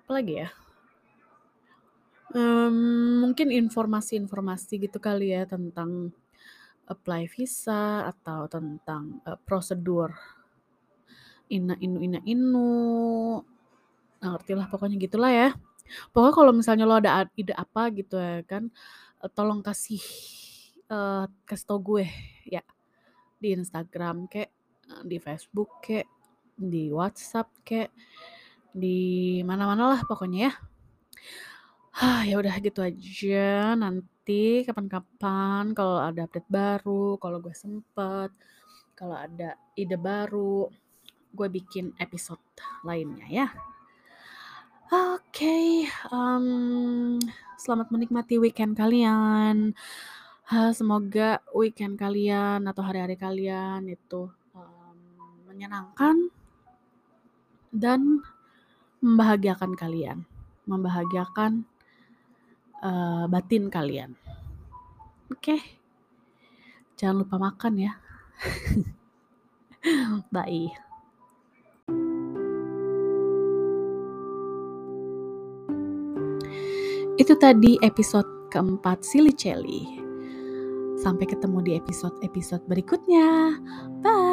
lagi 0.10 0.42
ya? 0.42 0.50
Um, 2.34 3.26
mungkin 3.26 3.50
informasi-informasi 3.50 4.86
gitu 4.86 5.02
kali 5.02 5.34
ya 5.34 5.50
tentang 5.50 6.14
apply 6.90 7.30
visa 7.30 8.10
atau 8.10 8.50
tentang 8.50 9.22
uh, 9.26 9.38
prosedur 9.38 10.14
ina 11.50 11.74
inu 11.82 11.98
ina 12.02 12.20
inu 12.26 12.70
nggak 14.20 14.32
ngerti 14.36 14.52
lah 14.56 14.68
pokoknya 14.68 14.98
gitulah 15.00 15.32
ya 15.32 15.50
pokoknya 16.14 16.34
kalau 16.36 16.52
misalnya 16.54 16.86
lo 16.86 16.96
ada 17.00 17.26
ide 17.34 17.56
apa 17.56 17.90
gitu 17.96 18.20
ya 18.20 18.46
kan 18.46 18.70
uh, 19.24 19.32
tolong 19.32 19.64
kasih 19.64 20.04
uh, 20.92 21.26
kasih 21.48 21.66
tau 21.66 21.80
gue 21.82 22.06
ya 22.46 22.62
di 23.40 23.56
Instagram 23.56 24.28
kayak 24.28 24.52
di 25.08 25.18
Facebook 25.18 25.80
kayak 25.82 26.08
di 26.60 26.92
WhatsApp 26.92 27.48
kayak 27.64 27.96
di 28.76 29.40
mana-mana 29.42 29.96
lah 29.96 30.02
pokoknya 30.06 30.50
ya. 30.50 30.54
Hah, 32.00 32.22
ya 32.24 32.40
udah 32.40 32.56
gitu 32.64 32.80
aja. 32.80 33.76
Nanti 33.76 34.64
kapan-kapan 34.64 35.76
kalau 35.76 36.00
ada 36.00 36.30
update 36.30 36.48
baru, 36.48 37.20
kalau 37.20 37.44
gue 37.44 37.52
sempet, 37.52 38.32
kalau 38.96 39.16
ada 39.20 39.60
ide 39.76 40.00
baru, 40.00 40.70
gue 41.36 41.48
bikin 41.50 41.92
episode 42.00 42.40
lainnya 42.88 43.28
ya. 43.28 43.48
Oke, 44.90 45.86
um, 46.10 47.22
selamat 47.62 47.94
menikmati 47.94 48.42
weekend 48.42 48.74
kalian. 48.74 49.78
Semoga 50.74 51.46
weekend 51.54 51.94
kalian 51.94 52.66
atau 52.66 52.82
hari-hari 52.82 53.14
kalian 53.14 53.86
itu 53.86 54.34
um, 54.58 54.98
menyenangkan 55.46 56.34
dan 57.70 58.26
membahagiakan 58.98 59.78
kalian, 59.78 60.26
membahagiakan 60.66 61.70
uh, 62.82 63.30
batin 63.30 63.70
kalian. 63.70 64.18
Oke, 65.30 65.54
okay. 65.54 65.62
jangan 66.98 67.22
lupa 67.22 67.38
makan 67.38 67.74
ya. 67.78 67.94
Bye. 70.34 70.89
Itu 77.20 77.36
tadi 77.36 77.76
episode 77.84 78.48
keempat 78.48 79.04
Silly 79.04 79.36
Celi. 79.36 79.84
Sampai 81.04 81.28
ketemu 81.28 81.60
di 81.60 81.72
episode-episode 81.76 82.64
berikutnya. 82.64 83.60
Bye. 84.00 84.29